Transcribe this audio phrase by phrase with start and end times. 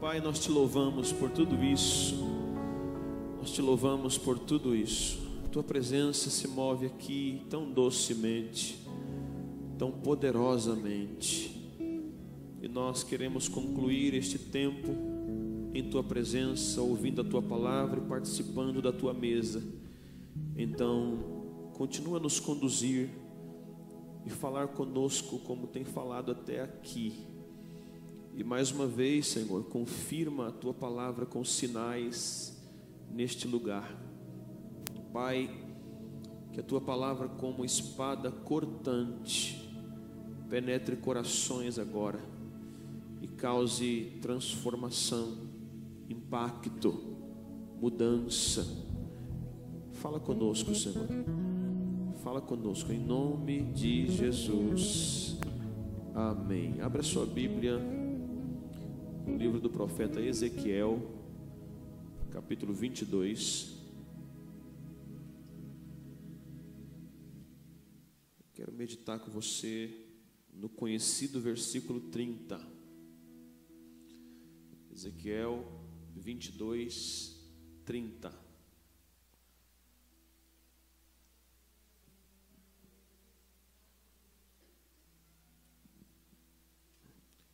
[0.00, 2.16] Pai, nós te louvamos por tudo isso.
[3.38, 5.22] Nós te louvamos por tudo isso.
[5.52, 8.78] Tua presença se move aqui tão docemente,
[9.78, 11.56] tão poderosamente.
[12.60, 14.88] E nós queremos concluir este tempo
[15.72, 19.62] em tua presença, ouvindo a tua palavra e participando da tua mesa.
[20.56, 21.31] Então,
[21.82, 23.10] continua a nos conduzir
[24.24, 27.26] e falar conosco como tem falado até aqui.
[28.36, 32.56] E mais uma vez, Senhor, confirma a tua palavra com sinais
[33.10, 34.00] neste lugar.
[35.12, 35.50] Pai,
[36.52, 39.68] que a tua palavra, como espada cortante,
[40.48, 42.20] penetre corações agora
[43.20, 45.36] e cause transformação,
[46.08, 46.94] impacto,
[47.80, 48.64] mudança.
[49.94, 51.08] Fala conosco, Senhor.
[52.22, 55.36] Fala conosco em nome de Jesus.
[56.14, 56.80] Amém.
[56.80, 57.80] Abra sua Bíblia
[59.26, 61.02] no livro do profeta Ezequiel,
[62.30, 63.76] capítulo 22.
[68.54, 69.92] Quero meditar com você
[70.54, 72.60] no conhecido versículo 30.
[74.92, 75.66] Ezequiel
[76.14, 77.36] 22,
[77.84, 78.41] 30.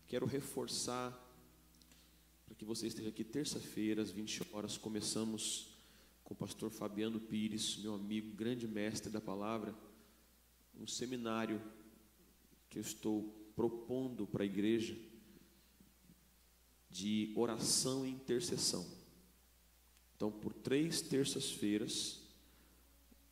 [0.09, 1.13] Quero reforçar
[2.47, 4.79] para que você esteja aqui terça-feira, às 20 horas.
[4.79, 5.77] Começamos
[6.25, 9.75] com o pastor Fabiano Pires, meu amigo, grande mestre da palavra,
[10.81, 11.61] um seminário
[12.71, 13.23] que eu estou
[13.55, 14.97] propondo para a igreja
[16.89, 18.87] de oração e intercessão.
[20.17, 22.23] Então, por três terças-feiras,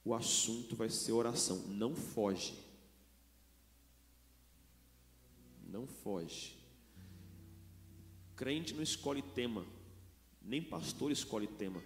[0.04, 1.56] o assunto vai ser oração.
[1.68, 2.54] Não foge.
[5.64, 6.55] Não foge.
[8.36, 9.64] Crente não escolhe tema,
[10.42, 11.82] nem pastor escolhe tema.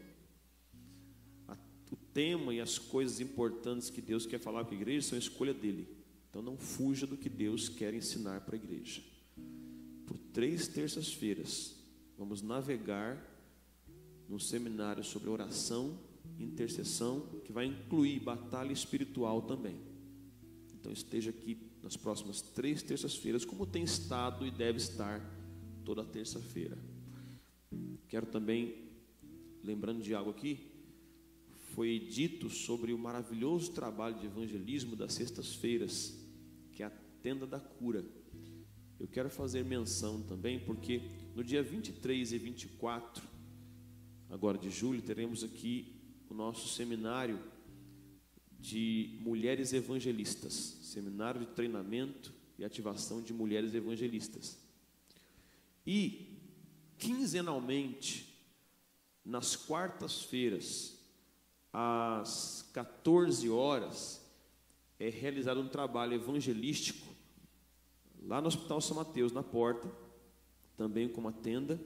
[1.93, 5.21] O tema e as coisas importantes que Deus quer falar para a igreja são a
[5.21, 5.89] escolha dele.
[6.29, 9.01] Então não fuja do que Deus quer ensinar para a igreja.
[10.07, 11.75] Por três terças-feiras,
[12.17, 13.19] vamos navegar
[14.29, 15.99] num seminário sobre oração
[16.39, 19.77] e intercessão, que vai incluir batalha espiritual também.
[20.75, 25.21] Então esteja aqui nas próximas três terças-feiras, como tem estado e deve estar
[25.85, 26.79] toda terça-feira.
[28.09, 28.89] Quero também,
[29.63, 30.71] lembrando de algo aqui,
[31.75, 36.19] foi dito sobre o maravilhoso trabalho de evangelismo das sextas-feiras,
[36.73, 36.91] que é a
[37.23, 38.05] tenda da cura.
[38.99, 41.03] Eu quero fazer menção também, porque
[41.35, 43.25] no dia 23 e 24,
[44.29, 45.95] agora de julho, teremos aqui
[46.29, 47.39] o nosso seminário
[48.59, 50.53] de mulheres evangelistas,
[50.83, 54.59] seminário de treinamento e ativação de mulheres evangelistas.
[55.93, 56.39] E,
[56.99, 58.33] quinzenalmente,
[59.25, 60.97] nas quartas-feiras,
[61.73, 64.25] às 14 horas,
[65.01, 67.09] é realizado um trabalho evangelístico
[68.23, 69.91] lá no Hospital São Mateus, na porta,
[70.77, 71.81] também com uma tenda,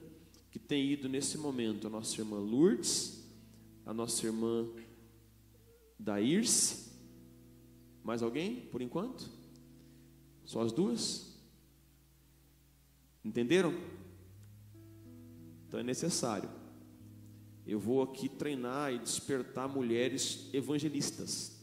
[0.51, 3.27] que tem ido nesse momento a nossa irmã Lourdes,
[3.87, 4.69] a nossa irmã
[5.97, 6.91] Dairce,
[8.03, 9.27] mais alguém por enquanto?
[10.43, 11.34] Só as duas?
[13.25, 13.73] Entenderam?
[15.67, 16.47] Então é necessário.
[17.65, 21.59] Eu vou aqui treinar e despertar mulheres evangelistas.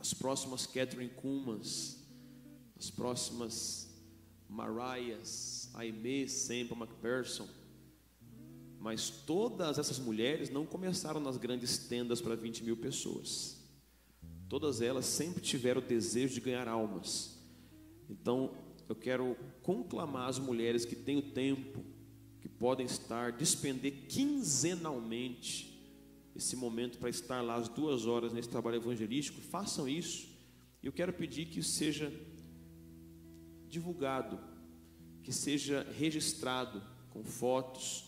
[0.00, 2.04] As próximas Catherine Kuhlmans,
[2.76, 3.88] as próximas
[4.48, 7.46] Marias, Aimee Sempa McPherson.
[8.80, 13.56] Mas todas essas mulheres não começaram nas grandes tendas para 20 mil pessoas.
[14.48, 17.38] Todas elas sempre tiveram o desejo de ganhar almas.
[18.10, 18.50] Então,
[18.88, 21.84] eu quero conclamar as mulheres que têm o tempo,
[22.40, 25.72] que podem estar, despender quinzenalmente
[26.34, 30.28] esse momento para estar lá as duas horas nesse trabalho evangelístico, façam isso.
[30.82, 32.12] E eu quero pedir que isso seja
[33.68, 34.38] divulgado,
[35.22, 38.04] que seja registrado com fotos,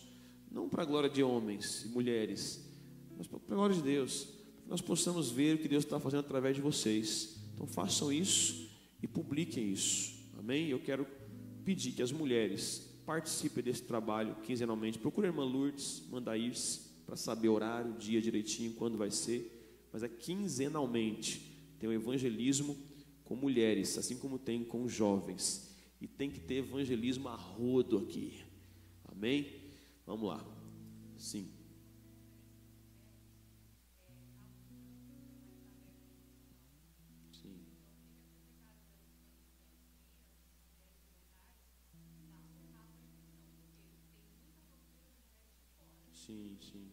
[0.50, 2.64] não para a glória de homens e mulheres,
[3.16, 4.28] mas para a glória de Deus,
[4.62, 7.37] que nós possamos ver o que Deus está fazendo através de vocês.
[7.54, 8.69] Então façam isso
[9.02, 10.13] e publiquem isso.
[10.44, 10.69] Amém?
[10.69, 11.06] Eu quero
[11.64, 14.99] pedir que as mulheres participem desse trabalho quinzenalmente.
[14.99, 16.52] Procure a irmã Lourdes, manda ir
[17.06, 19.87] para saber horário, dia direitinho, quando vai ser.
[19.91, 21.58] Mas é quinzenalmente.
[21.79, 22.76] Tem o evangelismo
[23.25, 25.75] com mulheres, assim como tem com jovens.
[25.99, 28.44] E tem que ter evangelismo a rodo aqui.
[29.06, 29.46] Amém?
[30.05, 30.46] Vamos lá.
[31.17, 31.49] Sim.
[46.26, 46.88] Sim, sim.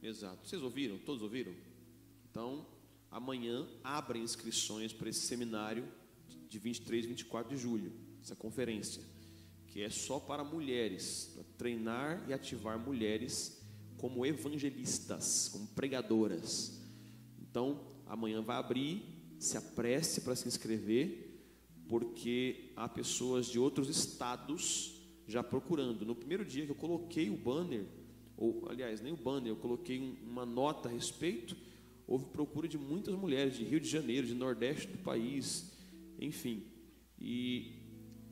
[0.00, 0.46] Exato.
[0.46, 0.98] Vocês ouviram?
[0.98, 1.52] Todos ouviram?
[2.30, 2.64] Então,
[3.10, 5.88] amanhã abrem inscrições para esse seminário
[6.48, 7.92] de 23 e 24 de julho,
[8.22, 9.02] essa conferência,
[9.66, 13.60] que é só para mulheres, para treinar e ativar mulheres
[13.96, 16.80] como evangelistas, como pregadoras.
[17.42, 19.02] Então, amanhã vai abrir,
[19.40, 21.27] se apresse para se inscrever,
[21.88, 24.94] porque há pessoas de outros estados
[25.26, 26.04] já procurando.
[26.04, 27.84] No primeiro dia que eu coloquei o banner,
[28.36, 31.56] ou aliás, nem o banner, eu coloquei uma nota a respeito,
[32.06, 35.72] houve procura de muitas mulheres de Rio de Janeiro, de Nordeste do país,
[36.18, 36.64] enfim.
[37.18, 37.72] E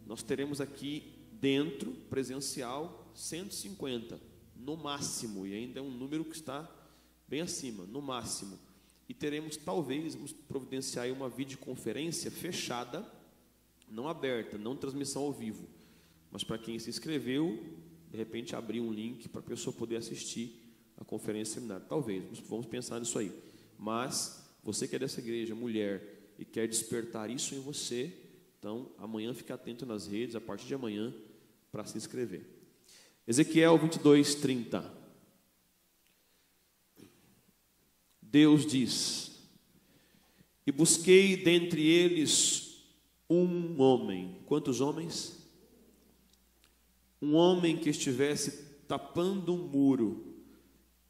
[0.06, 4.20] nós teremos aqui dentro, presencial, 150,
[4.54, 6.70] no máximo, e ainda é um número que está
[7.28, 8.58] bem acima, no máximo.
[9.08, 13.06] E teremos, talvez, vamos providenciar uma videoconferência fechada,
[13.88, 15.66] não aberta, não transmissão ao vivo,
[16.30, 17.58] mas para quem se inscreveu,
[18.10, 20.62] de repente abrir um link para a pessoa poder assistir
[20.96, 21.86] a conferência seminário.
[21.88, 23.32] Talvez, vamos pensar nisso aí.
[23.78, 28.12] Mas você que é dessa igreja, mulher, e quer despertar isso em você,
[28.58, 31.14] então amanhã fique atento nas redes, a partir de amanhã,
[31.70, 32.44] para se inscrever.
[33.26, 34.94] Ezequiel 22, 30.
[38.20, 39.32] Deus diz:
[40.66, 42.65] E busquei dentre eles
[43.28, 44.40] um homem.
[44.46, 45.36] Quantos homens?
[47.20, 50.34] Um homem que estivesse tapando um muro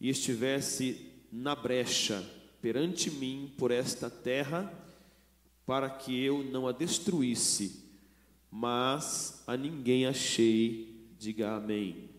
[0.01, 2.25] e estivesse na brecha
[2.61, 4.73] perante mim por esta terra,
[5.65, 7.85] para que eu não a destruísse,
[8.51, 10.95] mas a ninguém achei.
[11.19, 12.11] Diga amém.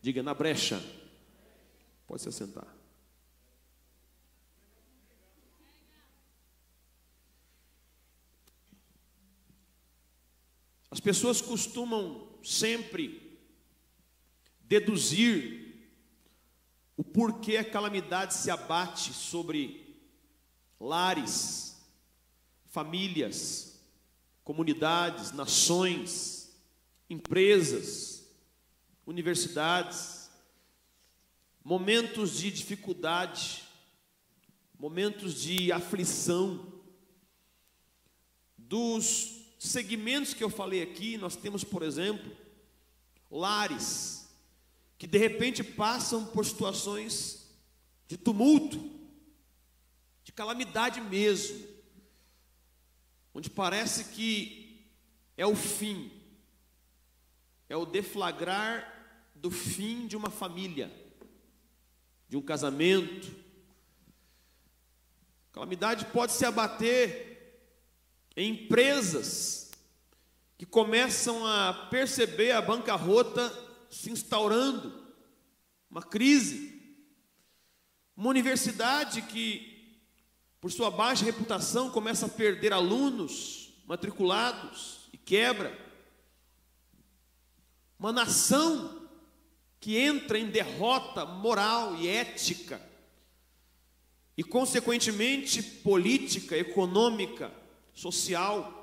[0.00, 0.82] Diga na brecha.
[2.06, 2.71] Pode se assentar.
[10.92, 13.40] As pessoas costumam sempre
[14.60, 15.88] deduzir
[16.98, 19.96] o porquê a calamidade se abate sobre
[20.78, 21.82] lares,
[22.66, 23.82] famílias,
[24.44, 26.54] comunidades, nações,
[27.08, 28.30] empresas,
[29.06, 30.30] universidades,
[31.64, 33.64] momentos de dificuldade,
[34.78, 36.70] momentos de aflição,
[38.58, 42.36] dos segmentos que eu falei aqui, nós temos, por exemplo,
[43.30, 44.28] lares
[44.98, 47.50] que de repente passam por situações
[48.06, 48.78] de tumulto,
[50.22, 51.66] de calamidade mesmo,
[53.34, 54.86] onde parece que
[55.36, 56.10] é o fim,
[57.68, 58.92] é o deflagrar
[59.34, 60.88] do fim de uma família,
[62.28, 63.34] de um casamento.
[65.50, 67.31] Calamidade pode se abater
[68.36, 69.70] empresas
[70.56, 73.52] que começam a perceber a bancarrota
[73.90, 74.92] se instaurando,
[75.90, 76.72] uma crise.
[78.16, 80.00] Uma universidade que,
[80.60, 85.76] por sua baixa reputação, começa a perder alunos matriculados e quebra.
[87.98, 89.08] Uma nação
[89.80, 92.80] que entra em derrota moral e ética,
[94.36, 97.52] e, consequentemente, política, econômica,
[97.94, 98.82] social,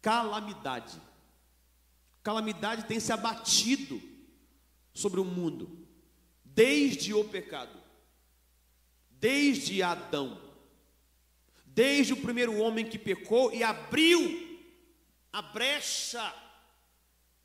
[0.00, 1.00] calamidade.
[2.22, 4.00] Calamidade tem se abatido
[4.92, 5.86] sobre o mundo,
[6.44, 7.78] desde o pecado,
[9.10, 10.40] desde Adão,
[11.66, 14.60] desde o primeiro homem que pecou e abriu
[15.32, 16.34] a brecha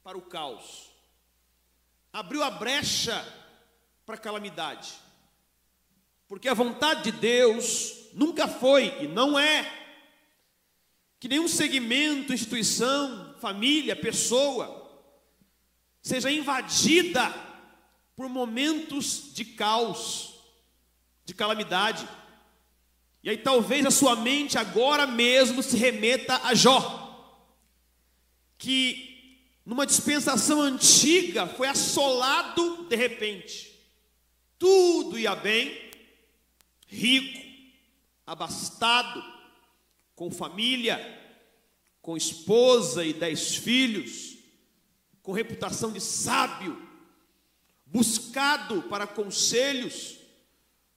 [0.04, 0.92] para o caos,
[2.12, 3.26] abriu a brecha
[4.06, 4.94] para a calamidade,
[6.28, 9.87] porque a vontade de Deus nunca foi e não é
[11.20, 14.78] que nenhum segmento, instituição, família, pessoa
[16.02, 17.34] seja invadida
[18.16, 20.36] por momentos de caos,
[21.26, 22.08] de calamidade.
[23.24, 27.04] E aí talvez a sua mente agora mesmo se remeta a Jó,
[28.58, 29.08] que
[29.66, 33.76] numa dispensação antiga foi assolado de repente.
[34.58, 35.92] Tudo ia bem,
[36.88, 37.46] rico,
[38.26, 39.37] abastado,
[40.18, 41.00] com família,
[42.02, 44.36] com esposa e dez filhos,
[45.22, 46.76] com reputação de sábio,
[47.86, 50.18] buscado para conselhos,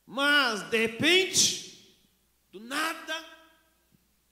[0.07, 2.01] mas de repente,
[2.51, 3.25] do nada,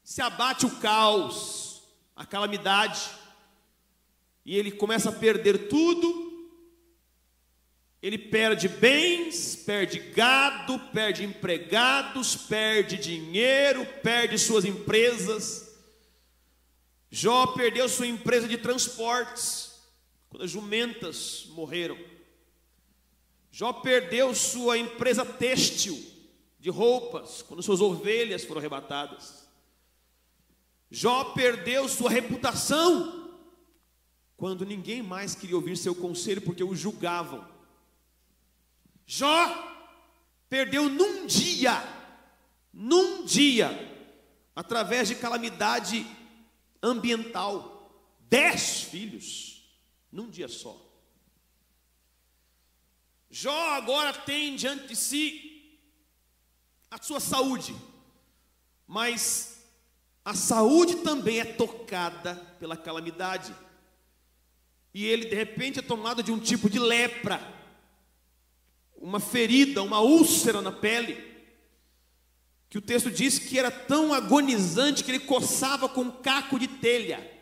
[0.02, 1.83] se abate o caos,
[2.16, 3.11] a calamidade,
[4.42, 6.28] e ele começa a perder tudo
[8.00, 15.76] ele perde bens, perde gado, perde empregados, perde dinheiro, perde suas empresas.
[17.11, 19.83] Jó perdeu sua empresa de transportes
[20.28, 21.99] quando as jumentas morreram.
[23.50, 26.00] Jó perdeu sua empresa têxtil
[26.61, 29.49] de roupas quando suas ovelhas foram arrebatadas.
[30.90, 33.28] Jó perdeu sua reputação
[34.37, 37.58] quando ninguém mais queria ouvir seu conselho porque o julgavam.
[39.11, 39.49] Jó
[40.50, 41.83] perdeu num dia,
[42.71, 43.71] num dia,
[44.55, 46.07] através de calamidade
[46.83, 47.91] ambiental,
[48.29, 49.67] dez filhos,
[50.12, 50.79] num dia só.
[53.31, 55.81] Jó agora tem diante de si
[56.91, 57.75] a sua saúde,
[58.87, 59.65] mas
[60.23, 63.57] a saúde também é tocada pela calamidade.
[64.93, 67.58] E ele de repente é tomado de um tipo de lepra,
[69.00, 71.26] uma ferida, uma úlcera na pele,
[72.69, 76.69] que o texto diz que era tão agonizante que ele coçava com um caco de
[76.69, 77.37] telha.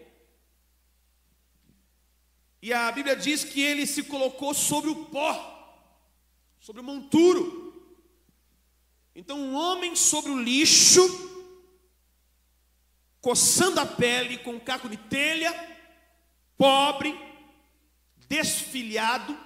[2.63, 5.53] E a Bíblia diz que ele se colocou sobre o pó,
[6.61, 7.65] sobre o monturo.
[9.15, 11.01] Então, um homem sobre o lixo,
[13.21, 15.53] coçando a pele com um caco de telha,
[16.57, 17.19] pobre,
[18.29, 19.46] desfilhado,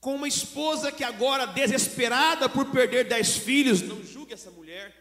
[0.00, 4.96] com uma esposa que agora desesperada por perder dez filhos, não julgue essa mulher.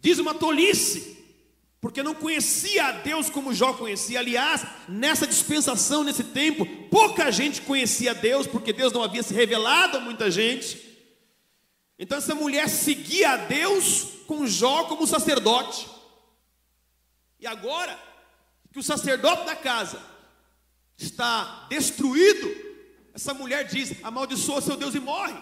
[0.00, 1.18] Diz uma tolice,
[1.80, 4.18] porque não conhecia a Deus como Jó conhecia.
[4.18, 9.98] Aliás, nessa dispensação, nesse tempo, pouca gente conhecia Deus, porque Deus não havia se revelado
[9.98, 10.82] a muita gente.
[11.98, 15.86] Então essa mulher seguia a Deus com Jó como sacerdote.
[17.38, 17.98] E agora
[18.72, 20.02] que o sacerdote da casa
[20.96, 22.63] está destruído,
[23.14, 25.40] essa mulher diz: amaldiçoa seu Deus e morre.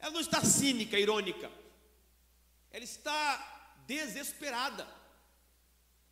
[0.00, 1.50] Ela não está cínica, irônica.
[2.70, 4.86] Ela está desesperada.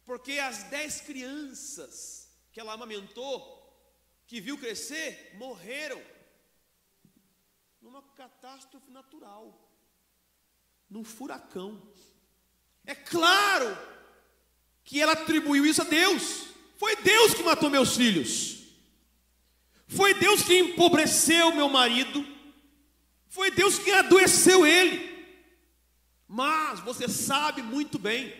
[0.04, 3.34] Porque as dez crianças que ela amamentou,
[4.26, 6.00] que viu crescer, morreram
[7.82, 9.52] numa catástrofe natural,
[10.88, 11.82] num furacão.
[12.84, 13.76] É claro
[14.84, 16.46] que ela atribuiu isso a Deus.
[16.76, 18.65] Foi Deus que matou meus filhos.
[19.86, 22.26] Foi Deus que empobreceu meu marido.
[23.28, 25.14] Foi Deus que adoeceu ele.
[26.28, 28.34] Mas você sabe muito bem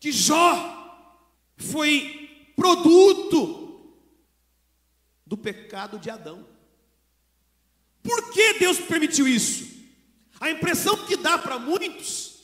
[0.00, 0.82] que Jó
[1.56, 3.94] foi produto
[5.24, 6.46] do pecado de Adão.
[8.02, 9.76] Por que Deus permitiu isso?
[10.40, 12.36] A impressão que dá para muitos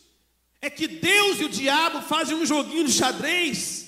[0.61, 3.83] é que Deus e o diabo fazem um joguinho de xadrez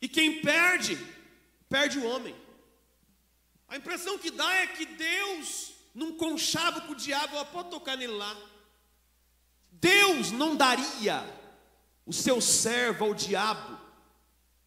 [0.00, 0.98] e quem perde,
[1.68, 2.34] perde o homem.
[3.72, 7.96] A impressão que dá é que Deus não conchava com o diabo, ela pode tocar
[7.96, 8.36] nele lá.
[9.70, 11.24] Deus não daria
[12.04, 13.80] o seu servo ao diabo,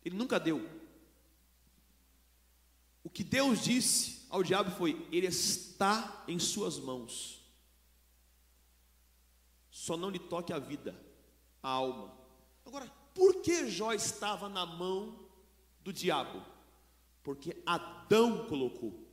[0.03, 0.67] ele nunca deu.
[3.03, 7.45] O que Deus disse ao diabo foi: Ele está em suas mãos,
[9.69, 10.99] só não lhe toque a vida,
[11.61, 12.11] a alma.
[12.65, 15.29] Agora, por que Jó estava na mão
[15.83, 16.54] do diabo?
[17.25, 19.03] Porque Adão colocou.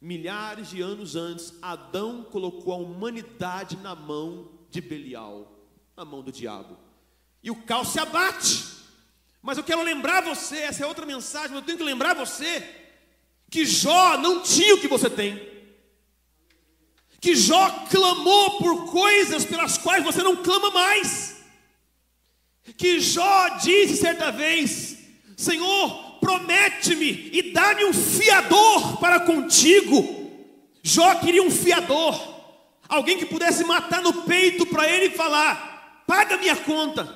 [0.00, 5.52] Milhares de anos antes, Adão colocou a humanidade na mão de Belial,
[5.96, 6.78] na mão do diabo.
[7.42, 8.64] E o caos se abate.
[9.42, 12.62] Mas eu quero lembrar você, essa é outra mensagem, mas eu tenho que lembrar você
[13.50, 15.52] que Jó não tinha o que você tem.
[17.20, 21.42] Que Jó clamou por coisas pelas quais você não clama mais.
[22.76, 24.98] Que Jó disse certa vez:
[25.36, 30.30] Senhor, promete-me e dá-me um fiador para contigo.
[30.82, 32.18] Jó queria um fiador,
[32.88, 37.14] alguém que pudesse matar no peito para ele falar: paga minha conta,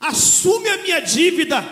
[0.00, 1.64] assume a minha dívida.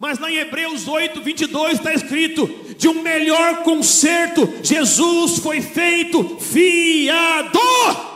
[0.00, 2.46] Mas lá em Hebreus 8, 22 está escrito:
[2.78, 8.08] de um melhor conserto, Jesus foi feito fiador.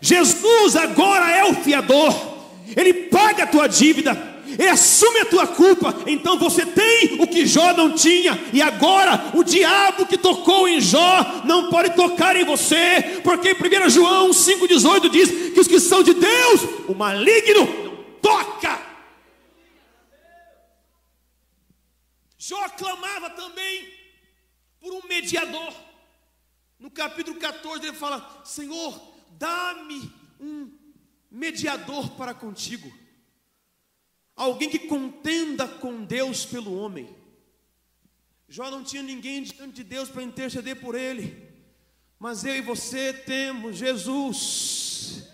[0.00, 2.12] Jesus agora é o fiador,
[2.76, 7.46] ele paga a tua dívida, e assume a tua culpa, então você tem o que
[7.46, 12.44] Jó não tinha, e agora o diabo que tocou em Jó não pode tocar em
[12.44, 17.96] você, porque 1 João 5,18 diz que os que são de Deus, o maligno não
[18.20, 18.80] toca.
[22.38, 23.88] Jó clamava também
[24.80, 25.72] por um mediador.
[26.78, 29.00] No capítulo 14 ele fala: Senhor,
[29.38, 30.68] dá-me um
[31.30, 32.92] mediador para contigo
[34.36, 37.08] alguém que contenda com Deus pelo homem.
[38.48, 41.48] Jó não tinha ninguém diante de Deus para interceder por ele,
[42.18, 45.24] mas eu e você temos Jesus.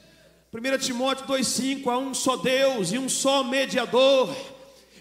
[0.53, 4.35] 1 Timóteo 2,5: há um só Deus e um só mediador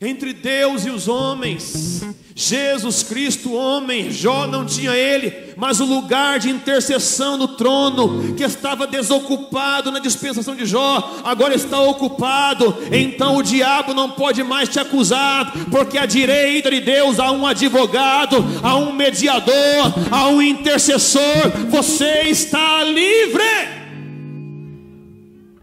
[0.01, 2.01] entre Deus e os homens.
[2.35, 8.43] Jesus Cristo, homem, Jó não tinha ele, mas o lugar de intercessão no trono, que
[8.43, 12.77] estava desocupado na dispensação de Jó, agora está ocupado.
[12.91, 17.45] Então o diabo não pode mais te acusar, porque à direita de Deus há um
[17.45, 21.49] advogado, há um mediador, há um intercessor.
[21.69, 23.43] Você está livre.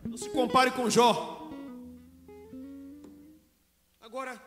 [0.09, 1.51] Não se compare com Jó.
[4.03, 4.43] Agora,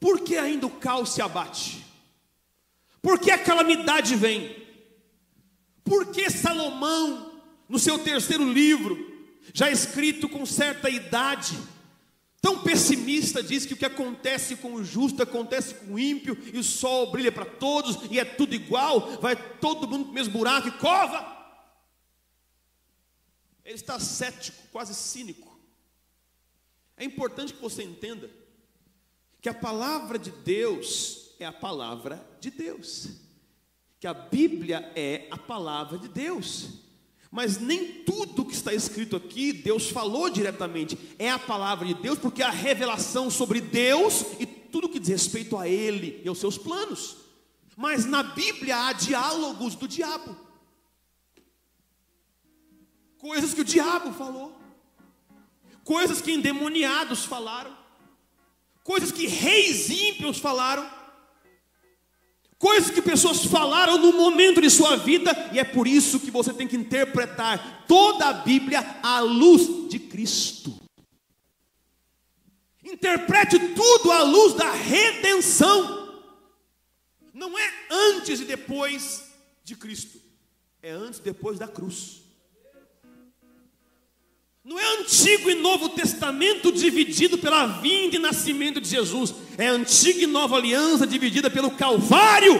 [0.00, 1.89] por que ainda o caos se abate?
[3.02, 4.66] Por que a calamidade vem?
[5.84, 9.10] Por que Salomão, no seu terceiro livro,
[9.52, 11.58] já escrito com certa idade,
[12.40, 16.58] tão pessimista, diz que o que acontece com o justo acontece com o ímpio, e
[16.58, 20.32] o sol brilha para todos, e é tudo igual, vai todo mundo para o mesmo
[20.32, 21.38] buraco e cova?
[23.64, 25.58] Ele está cético, quase cínico.
[26.96, 28.30] É importante que você entenda
[29.40, 33.08] que a palavra de Deus é a palavra de Deus,
[33.98, 36.68] que a Bíblia é a palavra de Deus.
[37.30, 42.18] Mas nem tudo que está escrito aqui Deus falou diretamente, é a palavra de Deus,
[42.18, 46.38] porque é a revelação sobre Deus e tudo que diz respeito a Ele e aos
[46.38, 47.16] seus planos.
[47.74, 50.36] Mas na Bíblia há diálogos do diabo,
[53.16, 54.60] coisas que o diabo falou,
[55.84, 57.74] coisas que endemoniados falaram,
[58.84, 60.99] coisas que reis ímpios falaram,
[62.80, 66.52] coisas que pessoas falaram no momento de sua vida, e é por isso que você
[66.52, 70.80] tem que interpretar toda a Bíblia à luz de Cristo.
[72.82, 76.18] Interprete tudo à luz da redenção.
[77.34, 79.24] Não é antes e depois
[79.62, 80.18] de Cristo,
[80.82, 82.22] é antes e depois da cruz.
[84.70, 90.20] Não é Antigo e Novo Testamento dividido pela vinda e nascimento de Jesus, é Antiga
[90.20, 92.54] e Nova Aliança dividida pelo Calvário.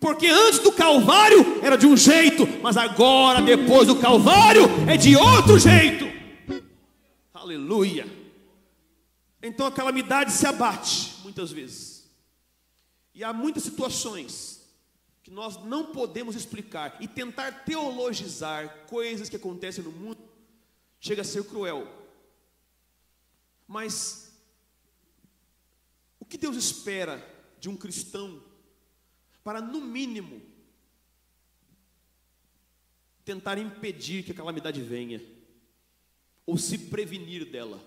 [0.00, 5.14] Porque antes do Calvário era de um jeito, mas agora, depois do Calvário, é de
[5.14, 6.06] outro jeito.
[7.34, 8.06] Aleluia.
[9.42, 12.10] Então a calamidade se abate muitas vezes.
[13.14, 14.66] E há muitas situações
[15.22, 20.27] que nós não podemos explicar e tentar teologizar coisas que acontecem no mundo
[21.00, 21.86] chega a ser cruel.
[23.66, 24.32] Mas
[26.18, 27.22] o que Deus espera
[27.58, 28.42] de um cristão
[29.42, 30.42] para, no mínimo,
[33.24, 35.22] tentar impedir que a calamidade venha,
[36.46, 37.78] ou se prevenir dela?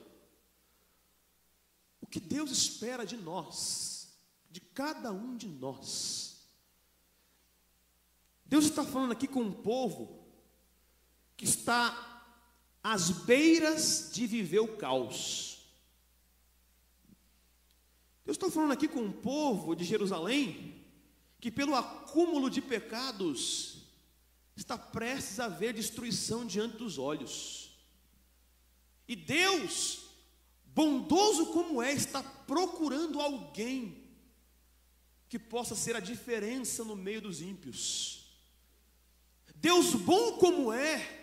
[1.99, 4.15] O que Deus espera de nós,
[4.49, 6.47] de cada um de nós?
[8.45, 10.27] Deus está falando aqui com um povo
[11.37, 12.10] que está
[12.83, 15.59] às beiras de viver o caos.
[18.25, 20.85] Eu estou falando aqui com um povo de Jerusalém
[21.39, 23.77] que, pelo acúmulo de pecados,
[24.55, 27.71] está prestes a ver destruição diante dos olhos.
[29.07, 30.03] E Deus,
[30.65, 34.07] bondoso como é, está procurando alguém
[35.27, 38.25] que possa ser a diferença no meio dos ímpios.
[39.55, 41.20] Deus, bom como é,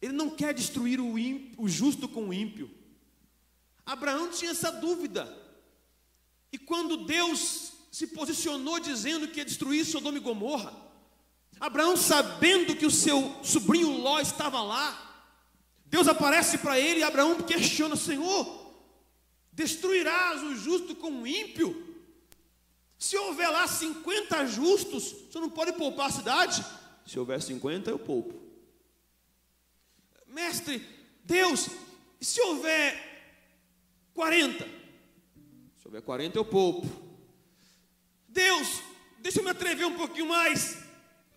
[0.00, 2.70] ele não quer destruir o, ímpio, o justo com o ímpio.
[3.84, 5.34] Abraão tinha essa dúvida.
[6.52, 10.74] E quando Deus se posicionou dizendo que ia destruir Sodoma e Gomorra,
[11.58, 15.26] Abraão, sabendo que o seu sobrinho Ló estava lá,
[15.86, 18.74] Deus aparece para ele e Abraão questiona: Senhor,
[19.52, 21.86] destruirás o justo com o ímpio?
[22.98, 26.64] Se houver lá 50 justos, você não pode poupar a cidade?
[27.06, 28.47] Se houver 50, eu poupo.
[30.38, 30.80] Mestre,
[31.24, 31.68] Deus,
[32.20, 32.96] e se houver
[34.14, 34.64] 40?
[35.76, 36.86] Se houver 40, eu poupo.
[38.28, 38.80] Deus,
[39.18, 40.78] deixa eu me atrever um pouquinho mais.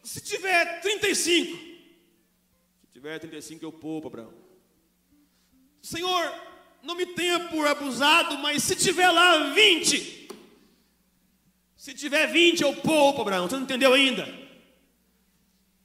[0.03, 1.57] Se tiver 35.
[1.57, 4.31] Se tiver 35, eu poupo, Abraão.
[5.81, 6.31] Senhor,
[6.83, 10.29] não me tenha por abusado, mas se tiver lá 20.
[11.75, 13.49] Se tiver 20, eu poupo, Abraão.
[13.49, 14.27] Você não entendeu ainda?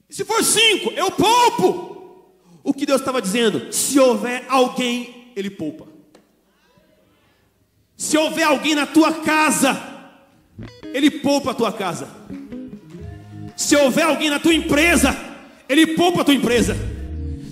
[0.06, 1.95] E se for 5, eu poupo.
[2.66, 3.72] O que Deus estava dizendo?
[3.72, 5.86] Se houver alguém, Ele poupa.
[7.96, 9.80] Se houver alguém na tua casa,
[10.92, 12.08] Ele poupa a tua casa.
[13.56, 15.16] Se houver alguém na tua empresa,
[15.68, 16.76] Ele poupa a tua empresa.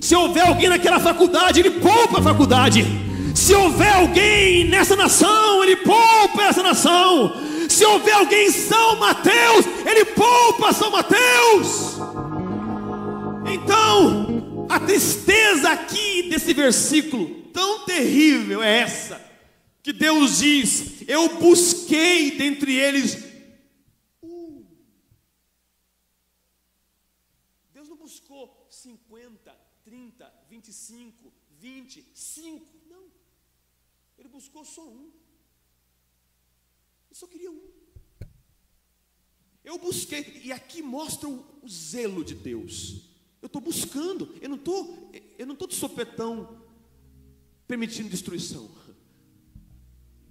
[0.01, 2.85] Se houver alguém naquela faculdade, Ele poupa a faculdade.
[3.37, 7.37] Se houver alguém nessa nação, Ele poupa essa nação.
[7.69, 12.01] Se houver alguém em São Mateus, Ele poupa São Mateus.
[13.47, 14.24] Então,
[14.75, 19.21] A tristeza aqui desse versículo tão terrível é essa,
[19.81, 23.19] que Deus diz: Eu busquei dentre eles
[24.21, 24.67] um.
[27.73, 32.67] Deus não buscou 50, 30, 25, 20, 5.
[32.91, 33.05] Não.
[34.19, 35.13] Ele buscou só um.
[37.07, 37.63] Ele só queria um.
[39.63, 43.14] Eu busquei, e aqui mostra o, o zelo de Deus.
[43.45, 46.65] Eu estou buscando, eu não estou, eu não estou de sopetão
[47.69, 48.71] permitindo destruição.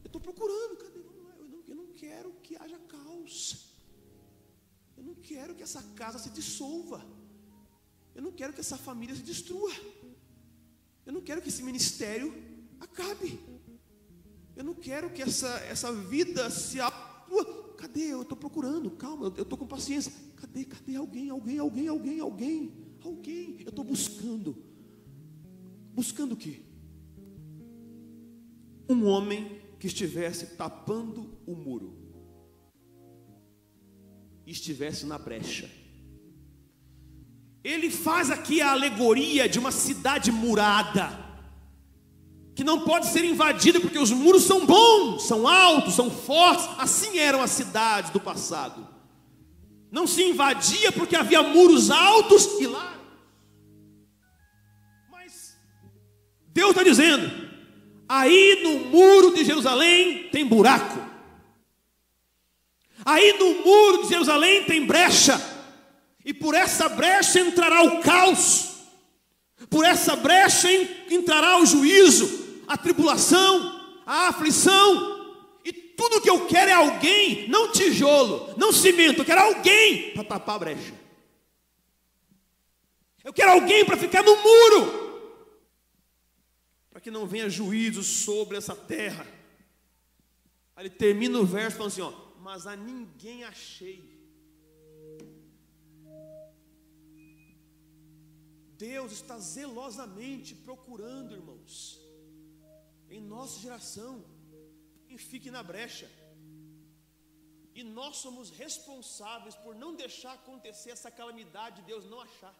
[0.03, 0.97] Eu estou procurando, cadê?
[0.97, 3.67] Eu não, eu não quero que haja caos.
[4.97, 7.05] Eu não quero que essa casa se dissolva.
[8.15, 9.71] Eu não quero que essa família se destrua.
[11.05, 12.33] Eu não quero que esse ministério
[12.79, 13.39] acabe.
[14.55, 16.79] Eu não quero que essa, essa vida se.
[17.77, 18.11] Cadê?
[18.11, 20.11] Eu estou procurando, calma, eu estou com paciência.
[20.37, 20.65] Cadê?
[20.65, 21.29] Cadê alguém?
[21.29, 22.92] Alguém, alguém, alguém, alguém.
[23.03, 24.55] Alguém, eu estou buscando.
[25.93, 26.61] Buscando o quê?
[28.89, 32.03] Um homem que estivesse tapando o muro
[34.45, 35.69] estivesse na brecha.
[37.63, 41.17] Ele faz aqui a alegoria de uma cidade murada,
[42.53, 46.67] que não pode ser invadida porque os muros são bons, são altos, são fortes.
[46.77, 48.87] Assim eram as cidades do passado.
[49.89, 52.92] Não se invadia porque havia muros altos e lá
[56.53, 57.49] Deus está dizendo:
[58.07, 60.99] aí no muro de Jerusalém tem buraco,
[63.03, 65.41] aí no muro de Jerusalém tem brecha,
[66.23, 68.75] e por essa brecha entrará o caos,
[69.69, 70.71] por essa brecha
[71.09, 75.35] entrará o juízo, a tribulação, a aflição,
[75.65, 80.23] e tudo que eu quero é alguém, não tijolo, não cimento, eu quero alguém para
[80.23, 81.03] tapar a brecha.
[83.23, 85.02] Eu quero alguém para ficar no muro
[87.01, 89.25] que não venha juízo sobre essa terra.
[90.75, 94.13] Aí ele termina o verso falando assim: ó, mas a ninguém achei.
[98.77, 102.01] Deus está zelosamente procurando, irmãos,
[103.09, 104.25] em nossa geração,
[105.05, 106.09] quem fique na brecha.
[107.75, 112.53] E nós somos responsáveis por não deixar acontecer essa calamidade de Deus não achar.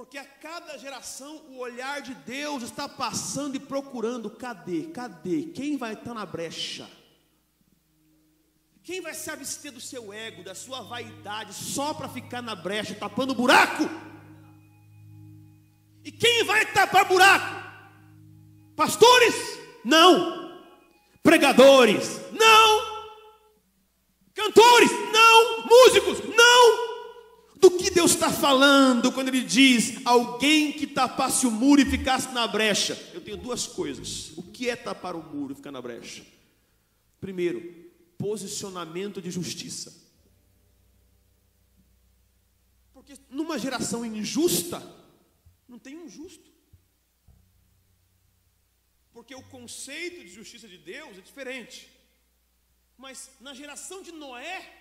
[0.00, 4.84] Porque a cada geração o olhar de Deus está passando e procurando: cadê?
[4.84, 5.42] Cadê?
[5.54, 6.88] Quem vai estar na brecha?
[8.82, 12.94] Quem vai se abster do seu ego, da sua vaidade, só para ficar na brecha,
[12.94, 13.90] tapando buraco?
[16.02, 17.62] E quem vai tapar buraco?
[18.74, 19.34] Pastores?
[19.84, 20.62] Não.
[21.22, 22.22] Pregadores?
[22.32, 23.10] Não.
[24.32, 24.90] Cantores?
[25.12, 25.66] Não.
[25.66, 26.20] Músicos?
[26.34, 26.39] Não.
[27.78, 32.46] Que Deus está falando quando Ele diz alguém que tapasse o muro e ficasse na
[32.46, 32.94] brecha?
[33.12, 34.32] Eu tenho duas coisas.
[34.36, 36.24] O que é tapar o muro e ficar na brecha?
[37.20, 39.98] Primeiro, posicionamento de justiça.
[42.92, 44.80] Porque numa geração injusta,
[45.68, 46.50] não tem um justo.
[49.12, 51.90] Porque o conceito de justiça de Deus é diferente.
[52.96, 54.79] Mas na geração de Noé,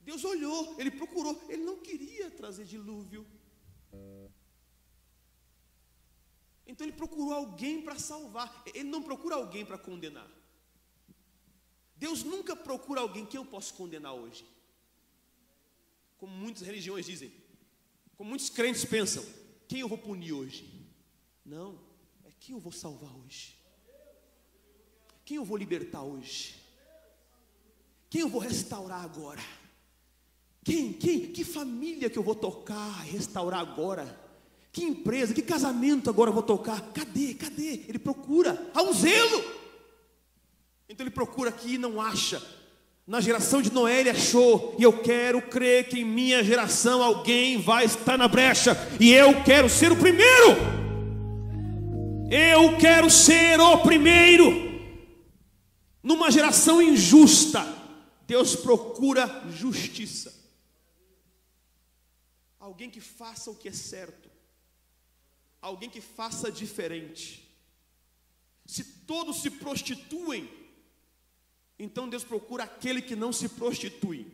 [0.00, 3.26] Deus olhou, ele procurou, ele não queria trazer dilúvio.
[6.66, 10.30] Então ele procurou alguém para salvar, ele não procura alguém para condenar.
[11.96, 14.44] Deus nunca procura alguém que eu posso condenar hoje.
[16.16, 17.32] Como muitas religiões dizem,
[18.16, 19.24] como muitos crentes pensam,
[19.68, 20.88] quem eu vou punir hoje?
[21.44, 21.78] Não,
[22.24, 23.58] é quem eu vou salvar hoje.
[25.24, 26.56] Quem eu vou libertar hoje?
[28.08, 29.40] Quem eu vou restaurar agora?
[30.62, 34.18] Quem, quem, que família que eu vou tocar, restaurar agora?
[34.72, 36.80] Que empresa, que casamento agora eu vou tocar?
[36.92, 37.80] Cadê, cadê?
[37.88, 39.42] Ele procura, há um zelo.
[40.88, 42.42] Então ele procura aqui e não acha.
[43.06, 47.60] Na geração de Noé ele achou, e eu quero crer que em minha geração alguém
[47.60, 50.56] vai estar na brecha, e eu quero ser o primeiro.
[52.30, 54.70] Eu quero ser o primeiro.
[56.00, 57.66] Numa geração injusta,
[58.28, 60.39] Deus procura justiça
[62.70, 64.30] alguém que faça o que é certo,
[65.60, 67.52] alguém que faça diferente.
[68.64, 70.48] Se todos se prostituem,
[71.76, 74.24] então Deus procura aquele que não se prostitui.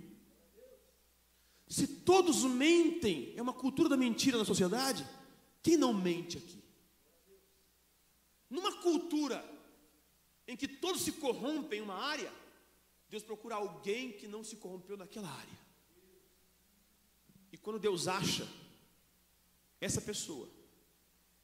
[1.67, 5.07] Se todos mentem, é uma cultura da mentira na sociedade,
[5.63, 6.63] quem não mente aqui?
[8.51, 9.43] Numa cultura
[10.47, 12.33] em que todos se corrompem em uma área,
[13.09, 15.66] Deus procura alguém que não se corrompeu naquela área.
[17.53, 18.49] E quando Deus acha
[19.81, 20.49] essa pessoa,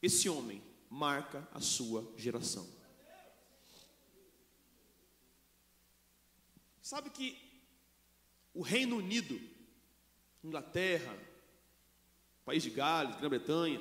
[0.00, 2.68] esse homem marca a sua geração.
[6.82, 7.38] Sabe que
[8.52, 9.40] o Reino Unido,
[10.44, 11.16] Inglaterra,
[12.44, 13.80] País de Gales, Grã-Bretanha,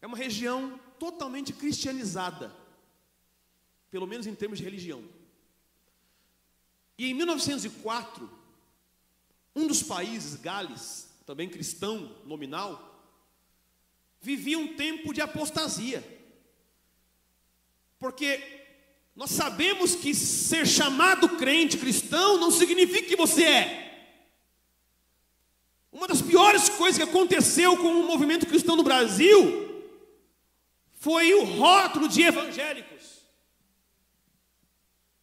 [0.00, 2.54] é uma região totalmente cristianizada,
[3.90, 5.02] pelo menos em termos de religião.
[6.96, 8.39] E em 1904,
[9.54, 12.90] um dos países, Gales, também cristão nominal,
[14.20, 16.04] vivia um tempo de apostasia.
[17.98, 18.60] Porque
[19.14, 23.90] nós sabemos que ser chamado crente cristão não significa que você é.
[25.92, 29.68] Uma das piores coisas que aconteceu com o movimento cristão no Brasil
[30.94, 33.26] foi o rótulo de evangélicos.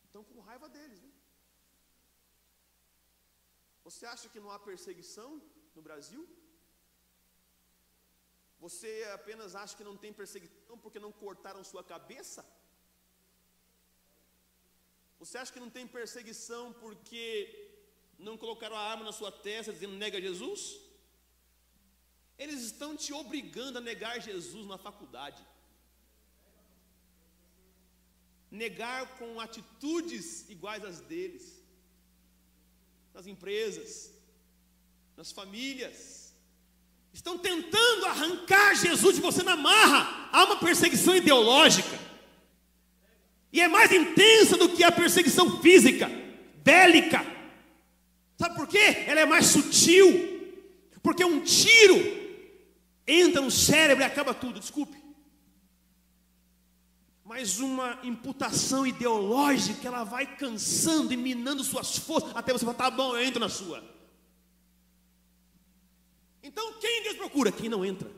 [0.05, 0.99] Estão com raiva deles.
[0.99, 1.11] Viu?
[3.97, 5.29] Você acha que não há perseguição
[5.75, 6.23] no Brasil?
[8.63, 12.45] Você apenas acha que não tem perseguição porque não cortaram sua cabeça?
[15.17, 17.25] Você acha que não tem perseguição porque
[18.19, 20.61] não colocaram a arma na sua testa dizendo nega Jesus?
[22.37, 25.43] Eles estão te obrigando a negar Jesus na faculdade.
[28.51, 31.56] Negar com atitudes iguais às deles.
[33.17, 34.13] Nas empresas,
[35.17, 36.35] nas famílias.
[37.11, 40.29] Estão tentando arrancar Jesus de você na marra.
[40.31, 41.97] Há uma perseguição ideológica.
[43.51, 46.07] E é mais intensa do que a perseguição física,
[46.57, 47.25] bélica.
[48.37, 49.05] Sabe por quê?
[49.07, 50.05] Ela é mais sutil.
[51.01, 51.97] Porque um tiro
[53.07, 54.95] entra no cérebro e acaba tudo, desculpe.
[57.27, 62.89] Mas uma imputação ideológica, ela vai cansando e minando suas forças, até você falar, tá
[62.89, 63.83] bom, eu entro na sua.
[66.41, 67.51] Então, quem Deus procura?
[67.51, 68.09] Quem não entra.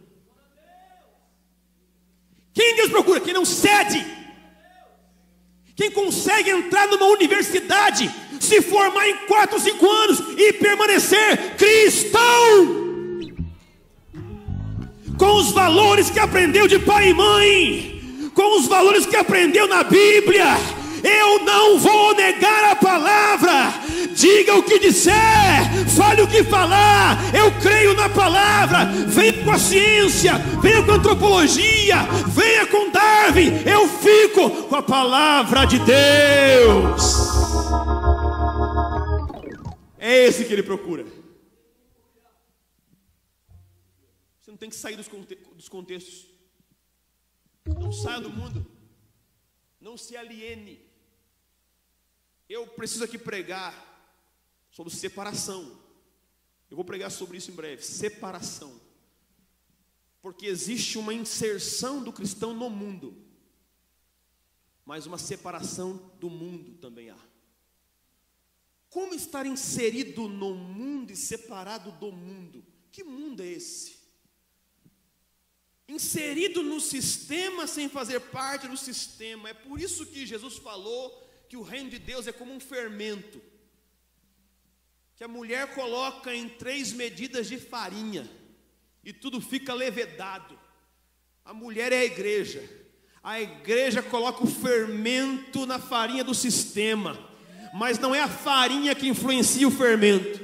[2.53, 3.19] Quem Deus procura?
[3.19, 4.05] Quem não cede.
[5.75, 12.21] Quem consegue entrar numa universidade, se formar em 4, 5 anos e permanecer cristão,
[15.17, 17.98] com os valores que aprendeu de pai e mãe,
[18.39, 20.45] com os valores que aprendeu na Bíblia,
[21.03, 23.73] eu não vou negar a palavra,
[24.15, 25.11] diga o que disser,
[25.97, 30.95] fale o que falar, eu creio na palavra, venha com a ciência, venha com a
[30.95, 31.97] antropologia,
[32.29, 37.03] venha com Darwin, eu fico com a palavra de Deus.
[39.97, 41.05] É esse que ele procura.
[44.39, 45.09] Você não tem que sair dos,
[45.67, 46.28] contextos.
[47.65, 48.65] Não saia do mundo.
[49.79, 50.85] Não se aliene.
[52.47, 53.73] Eu preciso aqui pregar
[54.71, 55.79] sobre separação.
[56.69, 57.83] Eu vou pregar sobre isso em breve.
[57.83, 58.79] Separação.
[60.21, 63.15] Porque existe uma inserção do cristão no mundo,
[64.85, 67.29] mas uma separação do mundo também há.
[68.89, 72.65] Como estar inserido no mundo e separado do mundo?
[72.91, 73.98] Que mundo é esse?
[75.89, 79.49] Inserido no sistema sem fazer parte do sistema.
[79.49, 83.41] É por isso que Jesus falou que o reino de Deus é como um fermento,
[85.15, 88.29] que a mulher coloca em três medidas de farinha,
[89.03, 90.57] e tudo fica levedado.
[91.43, 92.63] A mulher é a igreja,
[93.23, 97.17] a igreja coloca o fermento na farinha do sistema,
[97.73, 100.39] mas não é a farinha que influencia o fermento,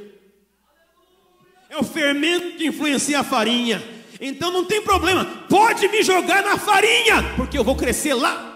[1.69, 3.94] é o fermento que influencia a farinha.
[4.19, 8.53] Então não tem problema, pode me jogar na farinha, porque eu vou crescer lá.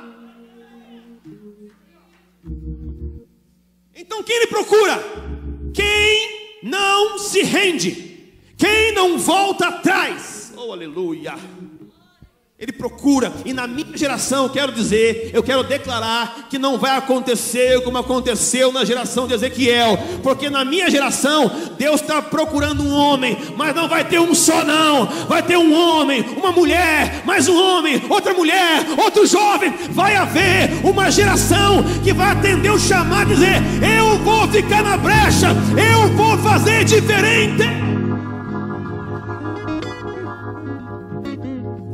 [3.96, 5.04] Então quem ele procura?
[5.74, 10.54] Quem não se rende, quem não volta atrás.
[10.56, 11.36] Oh, aleluia.
[12.60, 16.98] Ele procura, e na minha geração, eu quero dizer, eu quero declarar que não vai
[16.98, 22.94] acontecer como aconteceu na geração de Ezequiel, porque na minha geração, Deus está procurando um
[22.94, 27.48] homem, mas não vai ter um só, não, vai ter um homem, uma mulher, mais
[27.48, 33.32] um homem, outra mulher, outro jovem, vai haver uma geração que vai atender o chamado
[33.32, 33.56] e dizer:
[33.98, 37.89] Eu vou ficar na brecha, eu vou fazer diferente.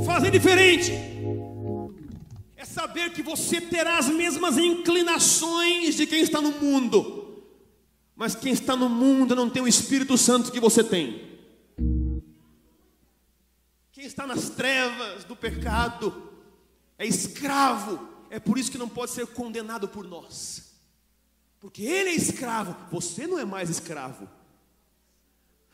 [0.05, 0.91] Fazer diferente.
[2.55, 7.43] É saber que você terá as mesmas inclinações de quem está no mundo.
[8.15, 11.35] Mas quem está no mundo não tem o Espírito Santo que você tem.
[13.91, 16.31] Quem está nas trevas do pecado
[16.97, 18.07] é escravo.
[18.29, 20.75] É por isso que não pode ser condenado por nós.
[21.59, 24.29] Porque ele é escravo, você não é mais escravo.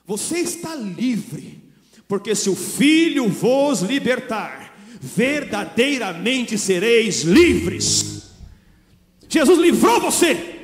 [0.05, 1.70] Você está livre,
[2.11, 8.33] porque se o Filho vos libertar, verdadeiramente sereis livres.
[9.29, 10.59] Jesus livrou você,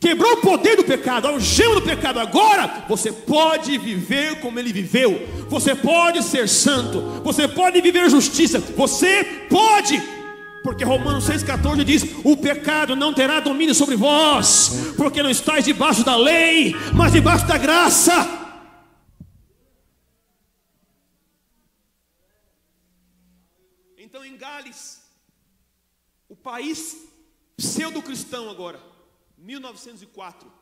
[0.00, 2.18] quebrou o poder do pecado, algema do pecado.
[2.18, 8.58] Agora você pode viver como ele viveu, você pode ser santo, você pode viver justiça,
[8.58, 10.02] você pode
[10.64, 16.04] porque Romanos 6,14 diz: O pecado não terá domínio sobre vós, porque não estáis debaixo
[16.04, 18.41] da lei, mas debaixo da graça.
[24.12, 25.00] Então, em Gales,
[26.28, 26.80] o país
[27.56, 28.78] pseudo-cristão agora,
[29.38, 30.52] 1904.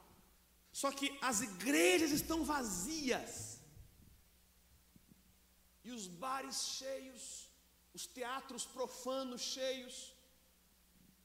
[0.71, 3.61] Só que as igrejas estão vazias,
[5.83, 7.51] e os bares cheios,
[7.93, 10.15] os teatros profanos cheios,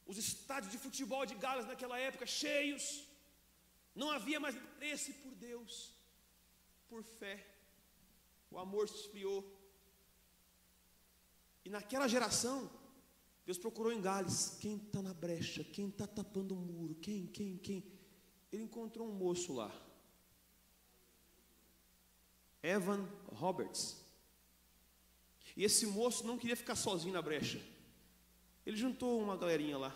[0.08, 3.04] os estádios de futebol de Galas naquela época cheios,
[3.94, 5.94] não havia mais interesse por Deus,
[6.90, 7.46] por fé,
[8.50, 9.55] o amor se esfriou.
[11.66, 12.70] E naquela geração,
[13.44, 17.58] Deus procurou em Gales, quem está na brecha, quem está tapando o muro, quem, quem,
[17.58, 17.84] quem.
[18.52, 19.72] Ele encontrou um moço lá,
[22.62, 24.04] Evan Roberts.
[25.58, 27.60] E esse moço não queria ficar sozinho na brecha.
[28.66, 29.96] Ele juntou uma galerinha lá,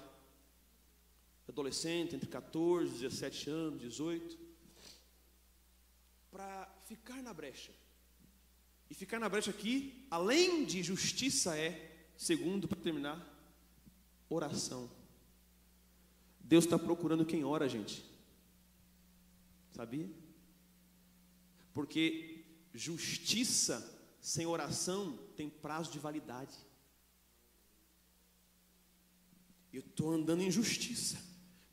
[1.48, 4.40] adolescente, entre 14, 17 anos, 18,
[6.32, 7.72] para ficar na brecha.
[8.90, 13.24] E ficar na brecha aqui, além de justiça, é, segundo, para terminar,
[14.28, 14.90] oração.
[16.40, 18.04] Deus está procurando quem ora, gente.
[19.72, 20.10] Sabia?
[21.74, 26.56] Porque justiça sem oração tem prazo de validade.
[29.72, 31.24] Eu estou andando em justiça,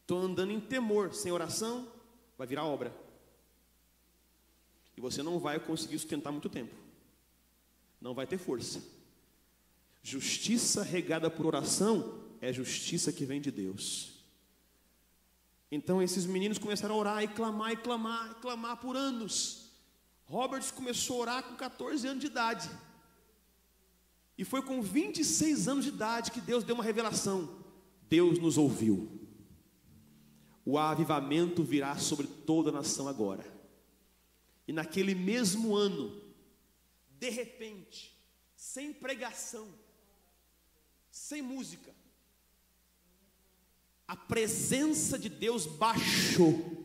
[0.03, 1.15] estou andando em temor.
[1.15, 1.91] Sem oração,
[2.37, 2.95] vai virar obra.
[4.97, 6.86] E você não vai conseguir sustentar muito tempo.
[8.07, 8.81] Não vai ter força.
[10.01, 14.13] Justiça regada por oração é justiça que vem de Deus.
[15.73, 19.73] Então esses meninos começaram a orar e clamar e clamar e clamar por anos.
[20.25, 22.71] Roberts começou a orar com 14 anos de idade.
[24.39, 27.59] E foi com 26 anos de idade que Deus deu uma revelação.
[28.09, 29.11] Deus nos ouviu.
[30.65, 33.45] O avivamento virá sobre toda a nação agora.
[34.69, 36.25] E naquele mesmo ano,
[37.19, 38.17] de repente,
[38.55, 39.69] sem pregação,
[41.11, 41.95] sem música,
[44.07, 46.85] a presença de Deus baixou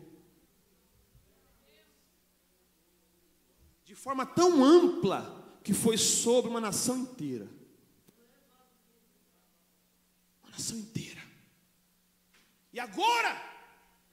[3.86, 7.48] de forma tão ampla que foi sobre uma nação inteira.
[10.42, 11.22] Uma nação inteira.
[12.74, 13.52] E agora,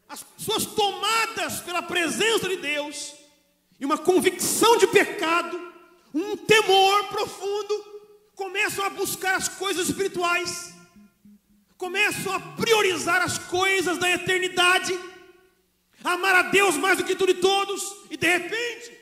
[0.08, 3.14] as pessoas tomadas pela presença de Deus,
[3.78, 5.67] e uma convicção de pecado,
[6.20, 7.74] um temor profundo,
[8.34, 10.74] começam a buscar as coisas espirituais,
[11.76, 14.92] começam a priorizar as coisas da eternidade,
[16.02, 18.98] amar a Deus mais do que tudo e todos, e de repente,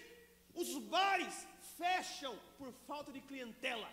[0.54, 3.90] os bares fecham por falta de clientela.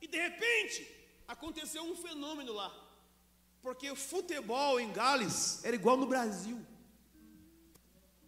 [0.00, 0.86] E de repente,
[1.28, 2.74] aconteceu um fenômeno lá.
[3.62, 6.58] Porque o futebol em Gales era igual no Brasil.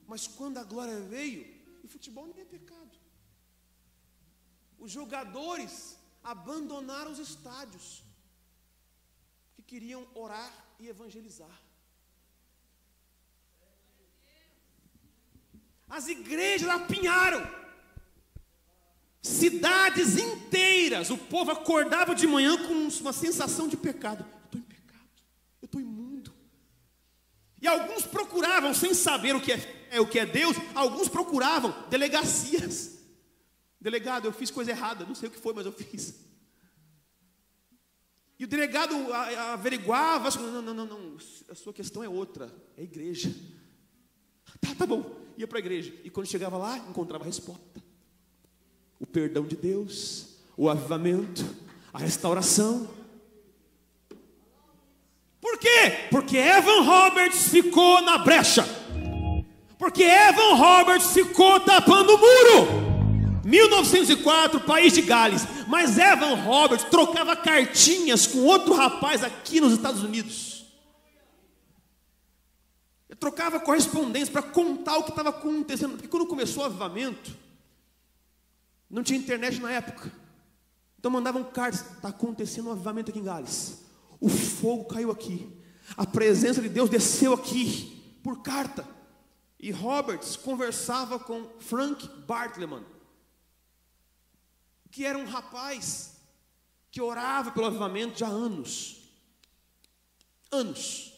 [0.06, 2.96] Mas quando a glória veio, o futebol não é pecado.
[4.78, 8.02] Os jogadores abandonaram os estádios,
[9.54, 11.60] que queriam orar e evangelizar.
[15.88, 17.42] As igrejas apinharam.
[19.20, 24.24] Cidades inteiras, o povo acordava de manhã com uma sensação de pecado.
[24.24, 25.08] Eu estou em pecado,
[25.60, 26.11] eu estou imundo.
[27.62, 31.74] E alguns procuravam, sem saber o que é, é, o que é Deus, alguns procuravam
[31.88, 32.98] delegacias.
[33.80, 36.16] Delegado, eu fiz coisa errada, não sei o que foi, mas eu fiz.
[38.38, 38.94] E o delegado
[39.52, 41.16] averiguava, não, não, não, não,
[41.48, 43.34] a sua questão é outra, é igreja.
[44.60, 45.92] Tá, tá bom ia para a igreja.
[46.04, 47.82] E quando chegava lá, encontrava a resposta:
[48.98, 51.44] o perdão de Deus, o avivamento,
[51.92, 53.01] a restauração.
[55.42, 56.08] Por quê?
[56.10, 58.64] Porque Evan Roberts ficou na brecha.
[59.78, 63.42] Porque Evan Roberts ficou tapando o muro.
[63.44, 65.46] 1904, país de Gales.
[65.68, 70.52] Mas Evan Roberts trocava cartinhas com outro rapaz aqui nos Estados Unidos
[73.22, 75.92] trocava correspondência para contar o que estava acontecendo.
[75.92, 77.32] Porque quando começou o avivamento,
[78.90, 80.10] não tinha internet na época.
[80.98, 83.80] Então mandavam cartas, está acontecendo um avivamento aqui em Gales.
[84.22, 85.50] O fogo caiu aqui.
[85.96, 88.88] A presença de Deus desceu aqui por carta.
[89.58, 92.84] E Roberts conversava com Frank Bartleman,
[94.92, 96.18] que era um rapaz
[96.88, 99.02] que orava pelo avivamento já há anos.
[100.52, 101.14] Anos.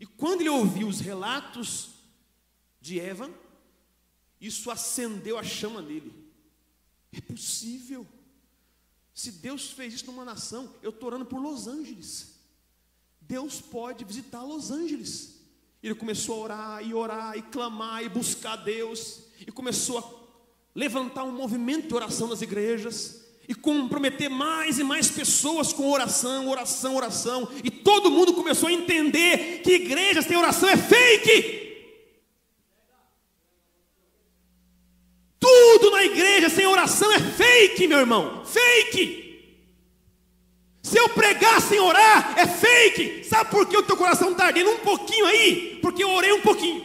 [0.00, 1.90] E quando ele ouviu os relatos
[2.80, 3.30] de Evan,
[4.40, 6.12] isso acendeu a chama nele.
[7.12, 8.04] É possível.
[9.14, 12.29] Se Deus fez isso numa nação, eu estou orando por Los Angeles.
[13.30, 15.36] Deus pode visitar Los Angeles.
[15.80, 19.20] Ele começou a orar e orar e clamar e buscar Deus.
[19.46, 20.04] E começou a
[20.74, 23.24] levantar um movimento de oração nas igrejas.
[23.48, 27.48] E comprometer mais e mais pessoas com oração, oração, oração.
[27.62, 31.70] E todo mundo começou a entender que igrejas sem oração é fake.
[35.38, 38.44] Tudo na igreja sem oração é fake, meu irmão.
[38.44, 39.29] Fake.
[40.90, 43.22] Se eu pregar sem orar, é fake.
[43.22, 45.78] Sabe por que o teu coração está ardendo um pouquinho aí?
[45.80, 46.82] Porque eu orei um pouquinho.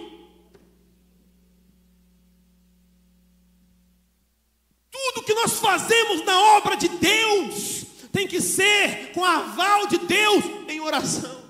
[4.92, 10.46] Tudo que nós fazemos na obra de Deus tem que ser com aval de Deus
[10.68, 11.44] em oração.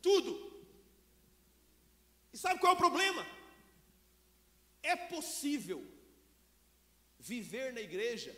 [0.00, 0.42] Tudo.
[2.32, 3.26] E sabe qual é o problema?
[4.82, 5.84] É possível
[7.18, 8.34] viver na igreja,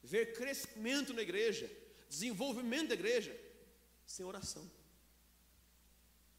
[0.00, 1.68] ver crescimento na igreja,
[2.08, 3.38] desenvolvimento da igreja,
[4.06, 4.70] sem oração.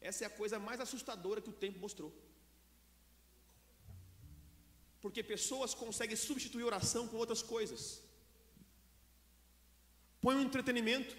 [0.00, 2.12] Essa é a coisa mais assustadora que o tempo mostrou.
[5.00, 8.02] Porque pessoas conseguem substituir oração com outras coisas.
[10.20, 11.16] Põe um entretenimento,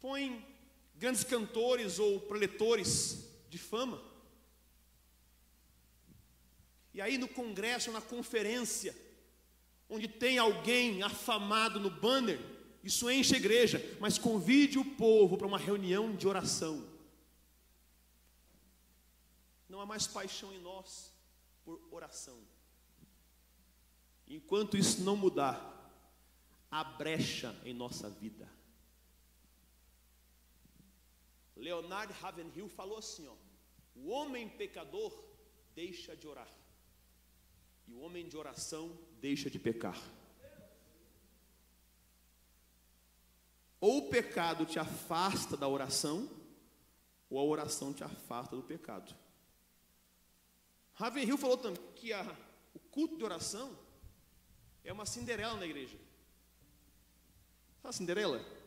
[0.00, 0.46] põe
[0.94, 4.00] grandes cantores ou preletores de fama,
[6.92, 8.96] e aí no congresso, na conferência,
[9.90, 12.38] onde tem alguém afamado no banner,
[12.82, 16.88] isso enche a igreja, mas convide o povo para uma reunião de oração.
[19.68, 21.12] Não há mais paixão em nós
[21.64, 22.38] por oração.
[24.26, 25.58] Enquanto isso não mudar,
[26.70, 28.48] há brecha em nossa vida.
[31.56, 33.34] Leonard Ravenhill falou assim: ó,
[33.94, 35.12] o homem pecador
[35.74, 36.48] deixa de orar.
[37.86, 39.98] E o homem de oração deixa de pecar.
[43.80, 46.28] Ou o pecado te afasta da oração,
[47.28, 49.14] ou a oração te afasta do pecado.
[50.94, 52.36] Ravenhill falou também que a,
[52.74, 53.76] o culto de oração
[54.84, 55.96] é uma Cinderela na igreja.
[57.76, 58.60] Sabe a Cinderela?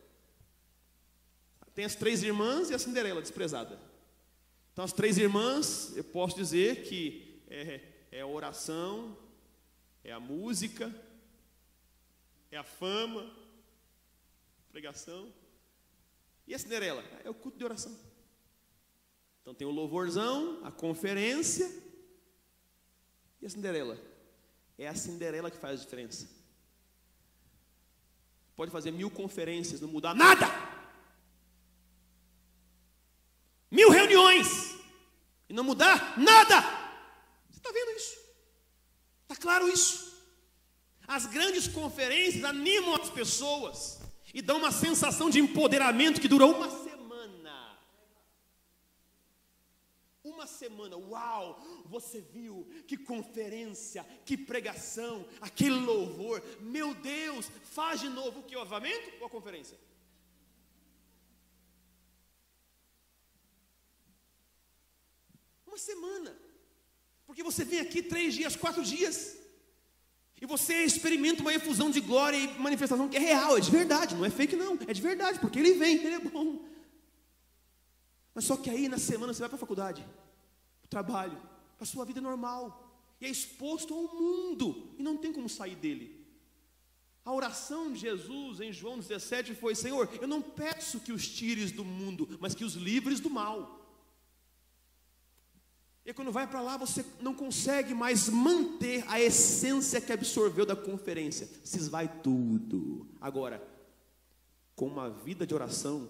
[1.76, 3.80] Tem as três irmãs e a Cinderela desprezada.
[4.72, 7.82] Então, as três irmãs, eu posso dizer que é,
[8.12, 9.18] é oração,
[10.04, 10.94] é a música,
[12.52, 13.34] é a fama,
[14.70, 15.34] pregação.
[16.46, 17.04] E a Cinderela?
[17.24, 17.98] É o culto de oração.
[19.42, 21.70] Então tem o louvorzão, a conferência
[23.42, 23.98] e a Cinderela.
[24.78, 26.30] É a Cinderela que faz a diferença.
[28.56, 30.46] Pode fazer mil conferências, não mudar nada.
[33.72, 34.78] Mil reuniões
[35.50, 36.60] e não mudar nada.
[37.52, 38.23] Está vendo isso?
[39.44, 40.24] Claro isso?
[41.06, 44.00] As grandes conferências animam as pessoas
[44.34, 47.78] e dão uma sensação de empoderamento que dura uma semana.
[50.24, 51.62] Uma semana, uau!
[51.88, 58.56] Você viu que conferência, que pregação, aquele louvor, meu Deus, faz de novo o que?
[58.56, 59.78] O avamento ou a conferência?
[65.68, 66.53] Uma semana.
[67.34, 69.36] Porque você vem aqui três dias, quatro dias,
[70.40, 74.14] e você experimenta uma efusão de glória e manifestação que é real, é de verdade,
[74.14, 76.64] não é fake, não, é de verdade, porque ele vem, ele é bom.
[78.36, 81.36] Mas só que aí na semana você vai para a faculdade, para o trabalho,
[81.76, 85.76] para a sua vida normal, e é exposto ao mundo, e não tem como sair
[85.76, 86.24] dele.
[87.26, 91.72] A oração de Jesus em João 17 foi: Senhor, eu não peço que os tires
[91.72, 93.83] do mundo, mas que os livres do mal.
[96.06, 100.76] E quando vai para lá, você não consegue mais manter a essência que absorveu da
[100.76, 101.48] conferência.
[101.64, 103.08] Se esvai tudo.
[103.22, 103.66] Agora,
[104.76, 106.10] com uma vida de oração,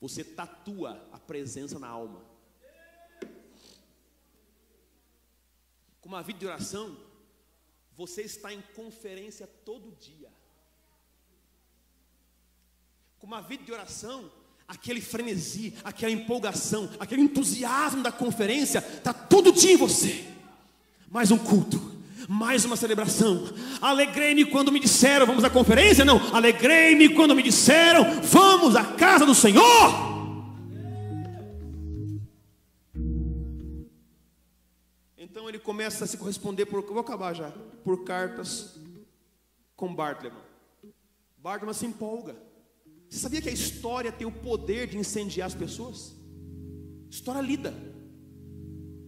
[0.00, 2.24] você tatua a presença na alma.
[6.00, 6.96] Com uma vida de oração,
[7.94, 10.32] você está em conferência todo dia.
[13.18, 14.32] Com uma vida de oração,
[14.70, 20.24] aquele frenesi, aquela empolgação, aquele entusiasmo da conferência, está tudo dia em você.
[21.10, 21.96] Mais um culto,
[22.28, 23.52] mais uma celebração.
[23.80, 26.18] Alegrei-me quando me disseram vamos à conferência, não.
[26.32, 30.08] Alegrei-me quando me disseram vamos à casa do Senhor.
[35.18, 37.50] Então ele começa a se corresponder por, vou acabar já,
[37.82, 38.78] por cartas
[39.74, 40.38] com Bartleman.
[41.38, 42.49] Bartleman se empolga.
[43.10, 46.14] Você sabia que a história tem o poder de incendiar as pessoas?
[47.10, 47.74] História lida.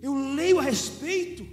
[0.03, 1.47] Eu leio a respeito.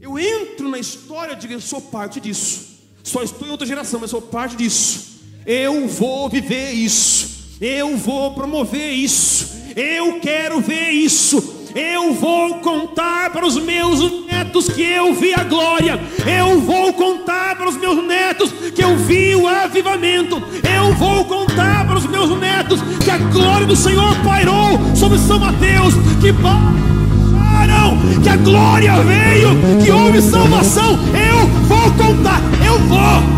[0.00, 2.80] Eu entro na história e digo, eu sou parte disso.
[3.04, 5.20] Só estou em outra geração, mas sou parte disso.
[5.46, 7.56] Eu vou viver isso.
[7.60, 9.46] Eu vou promover isso.
[9.76, 11.54] Eu quero ver isso.
[11.76, 16.00] Eu vou contar para os meus netos que eu vi a glória.
[16.26, 20.40] Eu vou contar para os meus netos que eu vi o avivamento.
[20.62, 25.40] Eu vou contar para os meus netos que a glória do Senhor pairou sobre São
[25.40, 25.94] Mateus.
[26.20, 26.30] Que
[27.56, 30.92] acharam que a glória veio, que houve salvação.
[30.92, 32.40] Eu vou contar.
[32.64, 33.36] Eu vou.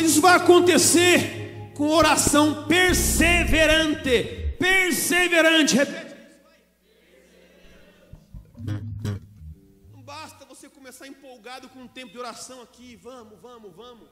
[0.00, 4.54] isso vai acontecer com oração perseverante.
[4.58, 5.76] Perseverante.
[5.76, 6.07] Repete.
[10.98, 12.96] Começar empolgado com um tempo de oração aqui.
[12.96, 14.08] Vamos, vamos, vamos.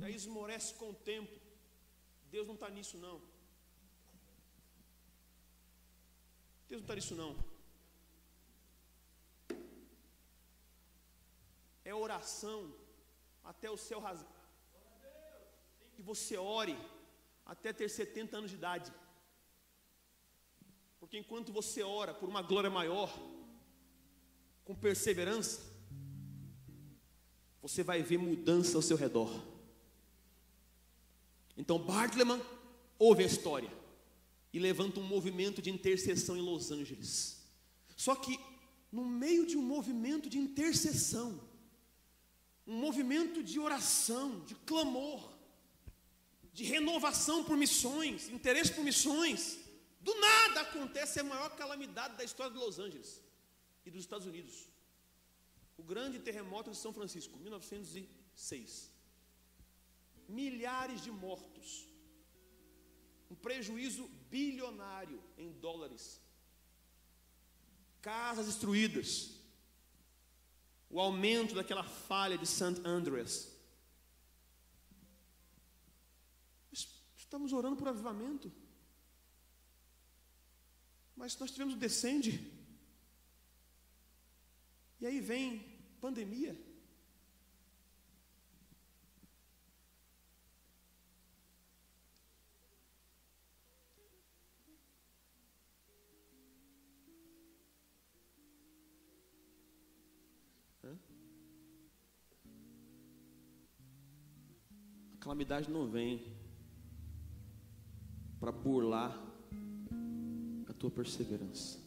[0.00, 1.34] E aí esmorece com o tempo.
[2.34, 3.16] Deus não está nisso, não.
[6.68, 7.32] Deus não está nisso, não.
[11.84, 12.74] É oração
[13.44, 14.42] até o céu rasgar.
[15.94, 16.76] Que você ore
[17.44, 18.92] até ter 70 anos de idade.
[20.98, 23.10] Porque enquanto você ora por uma glória maior,
[24.66, 25.60] com perseverança,
[27.62, 29.32] você vai ver mudança ao seu redor.
[31.56, 32.42] Então Bartleman
[32.98, 33.72] ouve a história
[34.52, 37.46] e levanta um movimento de intercessão em Los Angeles.
[37.96, 38.38] Só que
[38.90, 41.40] no meio de um movimento de intercessão,
[42.66, 45.32] um movimento de oração, de clamor,
[46.52, 49.58] de renovação por missões, interesse por missões.
[50.00, 53.25] Do nada acontece a maior calamidade da história de Los Angeles
[53.86, 54.68] e dos Estados Unidos.
[55.78, 58.92] O grande terremoto de São Francisco, 1906.
[60.28, 61.88] Milhares de mortos.
[63.30, 66.20] Um prejuízo bilionário em dólares.
[68.02, 69.36] Casas destruídas
[70.88, 72.80] o aumento daquela falha de St.
[72.84, 73.52] Andreas.
[77.16, 78.52] Estamos orando por avivamento.
[81.16, 82.52] Mas nós tivemos o descende.
[85.00, 85.62] E aí vem
[86.00, 86.56] pandemia.
[105.26, 106.22] calamidade não vem
[108.38, 109.20] para burlar
[110.68, 111.80] a tua perseverança.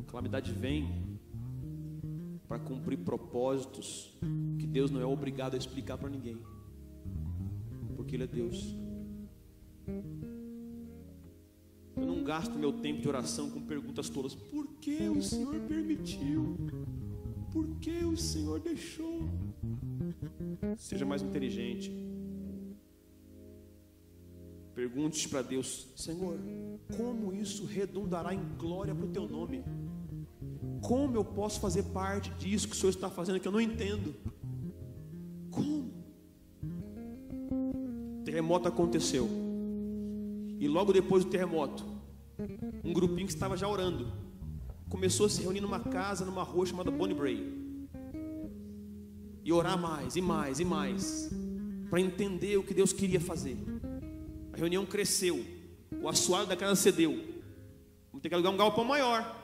[0.00, 1.13] A calamidade vem
[2.48, 4.16] para cumprir propósitos
[4.58, 6.38] que Deus não é obrigado a explicar para ninguém,
[7.96, 8.76] porque Ele é Deus.
[11.96, 14.34] Eu não gasto meu tempo de oração com perguntas todas.
[14.34, 16.56] Por que o Senhor permitiu?
[17.52, 19.28] Por que o Senhor deixou?
[20.76, 21.92] Seja mais inteligente.
[24.74, 26.36] Pergunte para Deus: Senhor,
[26.96, 29.62] como isso redundará em glória para o teu nome?
[30.84, 34.14] Como eu posso fazer parte disso que o Senhor está fazendo que eu não entendo?
[35.50, 35.90] Como?
[38.20, 39.26] O terremoto aconteceu.
[40.60, 41.86] E logo depois do terremoto,
[42.84, 44.12] um grupinho que estava já orando
[44.90, 47.64] começou a se reunir numa casa, numa rua chamada Bonnie Bray
[49.42, 51.30] e orar mais e mais e mais
[51.88, 53.56] para entender o que Deus queria fazer.
[54.52, 55.42] A reunião cresceu,
[56.02, 57.12] o assoalho da casa cedeu.
[58.08, 59.43] Vamos ter que alugar um galpão maior.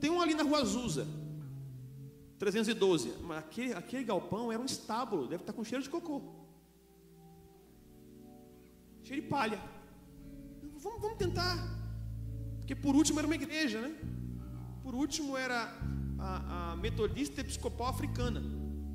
[0.00, 1.06] Tem um ali na rua Azusa,
[2.38, 3.14] 312.
[3.22, 6.22] Mas aquele, aquele galpão era um estábulo, deve estar com cheiro de cocô.
[9.02, 9.60] Cheiro de palha.
[10.78, 11.56] Vamos, vamos tentar.
[12.58, 13.94] Porque por último era uma igreja, né?
[14.82, 15.76] Por último era
[16.18, 18.42] a, a metodista episcopal africana.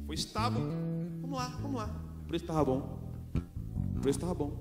[0.05, 0.61] Foi estável.
[1.21, 2.01] Vamos lá, vamos lá.
[2.23, 2.99] O preço estava bom.
[3.95, 4.57] O preço estava bom.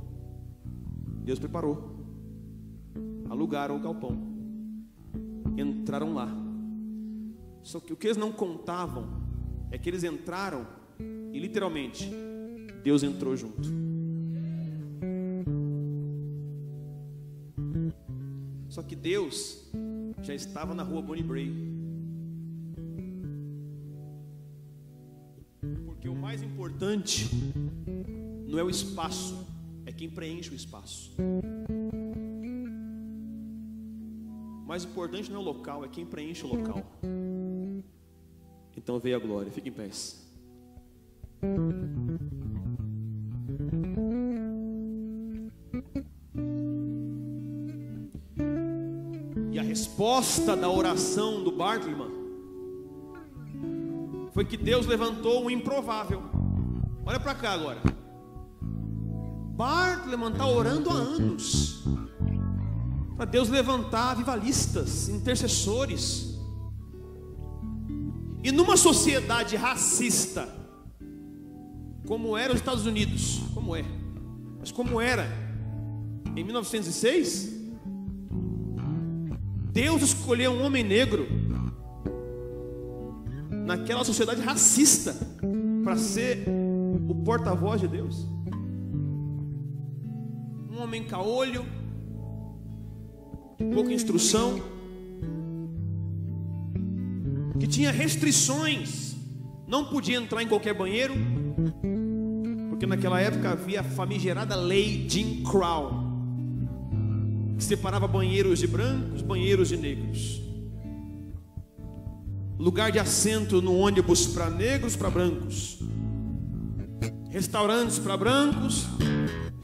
[1.23, 1.95] Deus preparou.
[3.31, 4.34] Alugaram o galpão.
[5.57, 6.29] Entraram lá.
[7.63, 9.23] Só que o que eles não contavam
[9.71, 10.67] é que eles entraram
[11.33, 12.11] e literalmente
[12.83, 13.69] Deus entrou junto.
[18.69, 19.71] Só que Deus
[20.23, 21.75] já estava na rua Bonnie Bray
[26.05, 27.31] Porque o mais importante
[28.47, 29.47] não é o espaço,
[29.87, 31.15] é quem preenche o espaço.
[34.75, 36.83] Mais importante não é o local, é quem preenche o local.
[38.77, 39.89] Então veio a glória, fique em pé.
[49.53, 52.11] E a resposta da oração do Bartleman
[54.33, 56.21] foi que Deus levantou o improvável.
[57.07, 57.81] Olha para cá agora.
[59.55, 61.85] Bartleman está orando há anos
[63.17, 66.39] para Deus levantar avivalistas, intercessores.
[68.43, 70.49] E numa sociedade racista,
[72.07, 73.85] como era os Estados Unidos, como é,
[74.59, 75.27] mas como era
[76.37, 77.55] em 1906,
[79.73, 81.27] Deus escolheu um homem negro
[83.51, 85.17] naquela sociedade racista
[85.83, 86.47] para ser
[87.09, 88.27] o porta-voz de Deus.
[90.71, 91.65] Um homem caolho,
[93.55, 94.61] pouca instrução,
[97.59, 99.15] que tinha restrições,
[99.67, 101.15] não podia entrar em qualquer banheiro,
[102.69, 105.93] porque naquela época havia a famigerada lei Jim Crow,
[107.57, 110.43] que separava banheiros de brancos, banheiros de negros.
[112.59, 115.79] Lugar de assento no ônibus para negros, para brancos.
[117.31, 118.87] Restaurantes para brancos,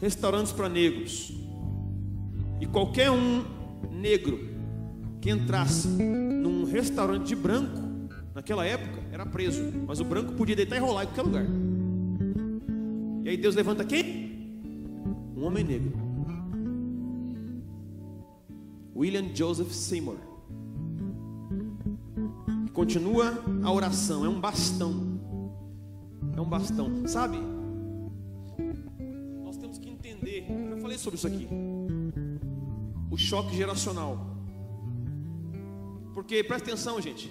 [0.01, 1.33] restaurantes para negros.
[2.61, 3.45] E qualquer um
[3.91, 4.39] negro
[5.21, 7.81] que entrasse num restaurante de branco,
[8.35, 9.63] naquela época, era preso.
[9.87, 11.47] Mas o branco podia deitar e rolar em qualquer lugar.
[13.25, 14.31] E aí Deus levanta quem?
[15.37, 15.93] Um homem negro.
[18.97, 20.17] William Joseph Seymour.
[22.73, 25.21] Continua a oração, é um bastão.
[26.37, 27.07] É um bastão.
[27.07, 27.39] Sabe?
[29.45, 30.47] Nós temos que entender.
[30.71, 31.49] Eu falei sobre isso aqui.
[33.31, 34.19] Choque geracional.
[36.13, 37.31] Porque presta atenção, gente.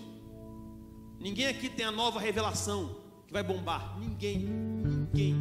[1.20, 2.96] Ninguém aqui tem a nova revelação
[3.28, 4.00] que vai bombar.
[4.00, 4.38] Ninguém.
[4.38, 5.36] Ninguém.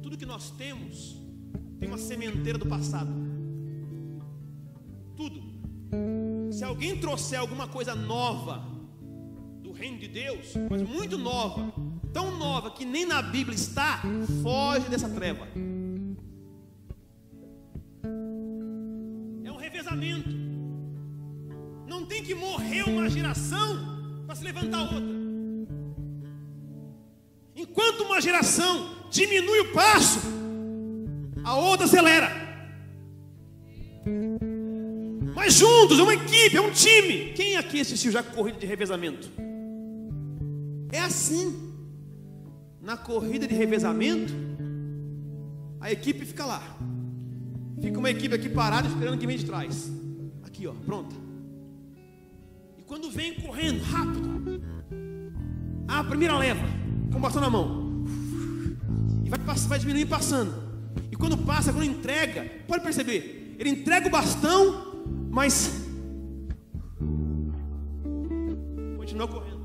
[0.00, 1.20] Tudo que nós temos
[1.80, 3.10] tem uma sementeira do passado.
[5.16, 5.42] Tudo.
[6.52, 8.64] Se alguém trouxer alguma coisa nova
[9.60, 11.72] do reino de Deus, mas muito nova,
[12.12, 14.02] tão nova que nem na Bíblia está,
[14.40, 15.48] foge dessa treva.
[21.86, 25.16] Não tem que morrer uma geração para se levantar outra.
[27.54, 30.20] Enquanto uma geração diminui o passo,
[31.42, 32.30] a outra acelera.
[35.34, 37.32] Mas juntos, é uma equipe, é um time.
[37.34, 39.30] Quem aqui assistiu já corrida de revezamento?
[40.92, 41.74] É assim.
[42.80, 44.32] Na corrida de revezamento,
[45.80, 46.62] a equipe fica lá.
[47.80, 49.90] Fica uma equipe aqui parada esperando que vem de trás.
[50.42, 51.14] Aqui, ó, pronta.
[52.78, 54.62] E quando vem correndo, rápido,
[55.86, 56.66] a primeira leva,
[57.12, 58.04] com o bastão na mão.
[59.24, 60.54] E vai, vai diminuindo passando.
[61.10, 64.86] E quando passa, quando entrega, pode perceber, ele entrega o bastão
[65.36, 65.84] mas
[68.96, 69.60] continua correndo.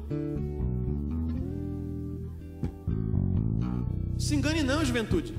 [4.19, 5.33] Se engane não, juventude.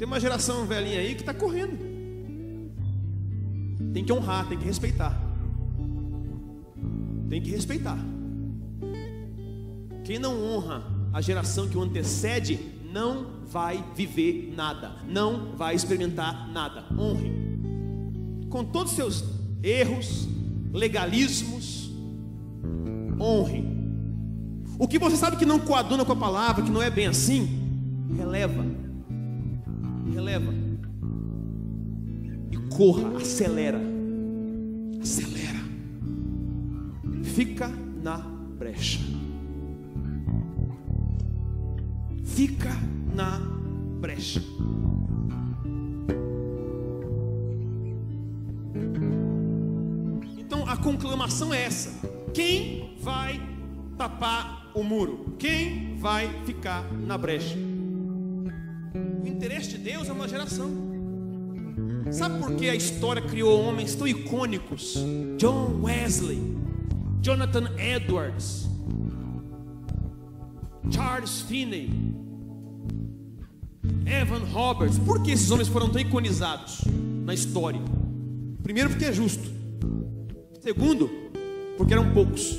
[0.00, 1.76] Tem uma geração velhinha aí que está correndo.
[3.92, 5.14] Tem que honrar, tem que respeitar.
[7.28, 7.98] Tem que respeitar.
[10.02, 10.82] Quem não honra
[11.12, 12.58] a geração que o antecede,
[12.90, 16.82] não vai viver nada, não vai experimentar nada.
[16.98, 17.30] Honre
[18.48, 19.24] com todos os seus
[19.62, 20.26] erros,
[20.72, 21.90] legalismos,
[23.20, 23.66] honre.
[24.78, 27.50] O que você sabe que não coaduna com a palavra, que não é bem assim,
[28.16, 28.69] releva.
[30.20, 30.52] Releva.
[32.52, 33.80] E corra, acelera.
[35.00, 35.60] Acelera.
[37.24, 37.68] Fica
[38.02, 39.00] na brecha.
[42.22, 42.76] Fica
[43.14, 43.38] na
[43.98, 44.42] brecha.
[50.82, 51.90] conclamação é essa:
[52.34, 53.40] quem vai
[53.96, 55.36] tapar o muro?
[55.38, 57.69] Quem vai ficar na brecha?
[59.40, 60.70] Interesse de Deus é uma geração.
[62.12, 64.98] Sabe por que a história criou homens tão icônicos?
[65.38, 66.58] John Wesley,
[67.22, 68.68] Jonathan Edwards,
[70.90, 71.88] Charles Finney,
[74.04, 74.98] Evan Roberts.
[74.98, 76.82] Por que esses homens foram tão iconizados
[77.24, 77.80] na história?
[78.62, 79.50] Primeiro, porque é justo.
[80.60, 81.08] Segundo,
[81.78, 82.58] porque eram poucos.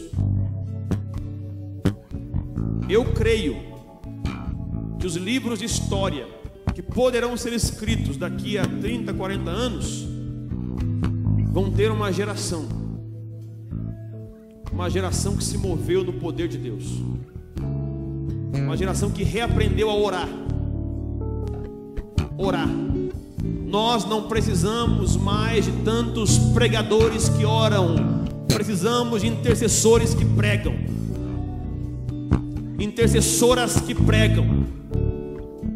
[2.89, 3.55] Eu creio
[4.99, 6.40] que os livros de história
[6.81, 10.07] que poderão ser escritos daqui a 30, 40 anos
[11.51, 12.65] vão ter uma geração,
[14.71, 16.85] uma geração que se moveu no poder de Deus,
[18.53, 20.29] uma geração que reaprendeu a orar.
[22.37, 22.69] Orar.
[23.67, 27.95] Nós não precisamos mais de tantos pregadores que oram,
[28.47, 30.73] precisamos de intercessores que pregam,
[32.79, 34.65] intercessoras que pregam.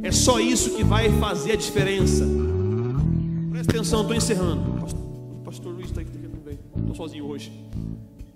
[0.06, 2.24] É só isso que vai fazer a diferença.
[3.50, 4.86] Presta atenção, estou encerrando.
[5.40, 6.60] O pastor Luiz está aqui, também.
[6.78, 7.52] Estou sozinho hoje.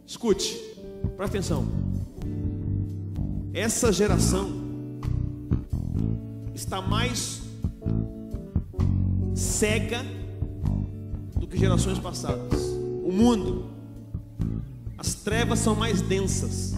[0.04, 0.60] Escute,
[1.16, 1.68] presta atenção.
[3.54, 4.50] Essa geração
[6.56, 7.44] está mais
[9.36, 10.04] cega
[11.36, 12.64] do que gerações passadas.
[13.04, 13.70] O mundo,
[14.98, 16.74] as trevas são mais densas.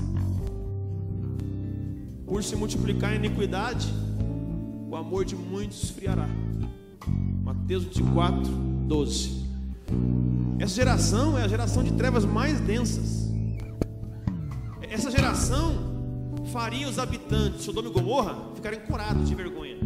[2.26, 3.88] Por se multiplicar a iniquidade,
[4.92, 6.28] o amor de muitos esfriará.
[7.42, 9.46] Mateus 24, 12.
[10.60, 13.32] Essa geração é a geração de trevas mais densas.
[14.82, 19.78] Essa geração faria os habitantes de Sodoma e Gomorra ficarem curados de vergonha.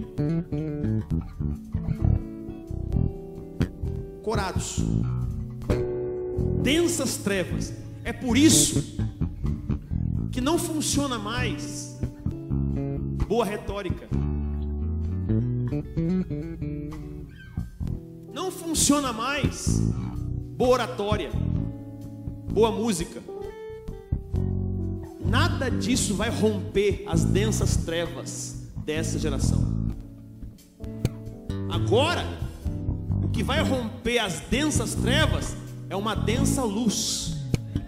[4.23, 4.79] Corados.
[6.63, 7.71] Densas trevas.
[8.03, 8.97] É por isso
[10.31, 11.99] que não funciona mais
[13.27, 14.09] boa retórica.
[18.33, 19.79] Não funciona mais
[20.57, 21.31] boa oratória,
[22.51, 23.21] boa música.
[25.25, 29.75] Nada disso vai romper as densas trevas dessa geração.
[31.69, 32.25] Agora,
[33.23, 35.55] o que vai romper as densas trevas
[35.89, 37.35] é uma densa luz.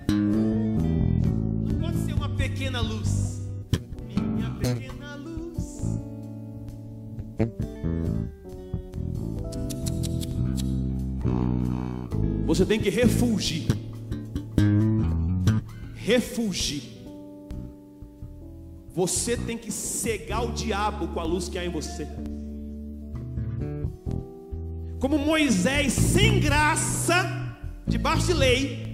[0.10, 3.17] Não pode ser uma pequena luz.
[12.58, 13.68] Você tem que refugir.
[15.94, 16.82] Refugir.
[18.96, 22.08] Você tem que cegar o diabo com a luz que há em você.
[25.00, 27.16] Como Moisés, sem graça,
[27.86, 28.88] debaixo de lei,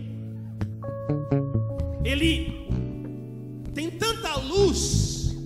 [2.03, 2.67] ele
[3.73, 5.37] tem tanta luz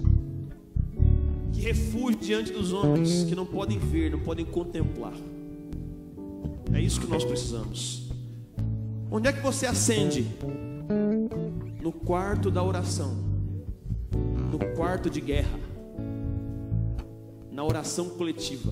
[1.53, 5.13] que refúgio diante dos homens que não podem ver, não podem contemplar.
[6.73, 8.06] É isso que nós precisamos.
[9.17, 10.27] Onde é que você acende?
[11.81, 13.17] No quarto da oração,
[14.51, 15.59] no quarto de guerra,
[17.51, 18.71] na oração coletiva.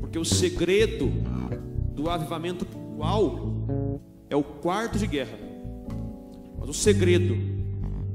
[0.00, 1.10] Porque o segredo
[1.92, 2.64] do avivamento
[2.96, 3.52] qual
[4.30, 5.36] é o quarto de guerra.
[6.56, 7.34] Mas o segredo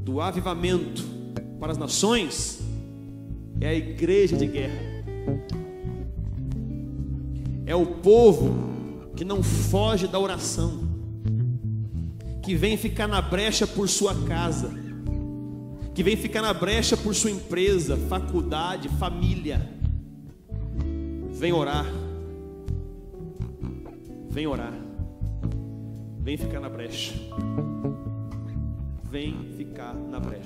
[0.01, 1.03] do avivamento
[1.59, 2.61] para as nações
[3.59, 4.91] é a igreja de guerra
[7.71, 8.70] é o povo
[9.21, 10.81] que não foge da oração,
[12.41, 14.71] que vem ficar na brecha por sua casa,
[15.93, 19.61] que vem ficar na brecha por sua empresa, faculdade, família.
[21.33, 21.85] Vem orar,
[24.27, 24.73] vem orar,
[26.17, 27.13] vem ficar na brecha,
[29.03, 30.31] vem ficar na brecha.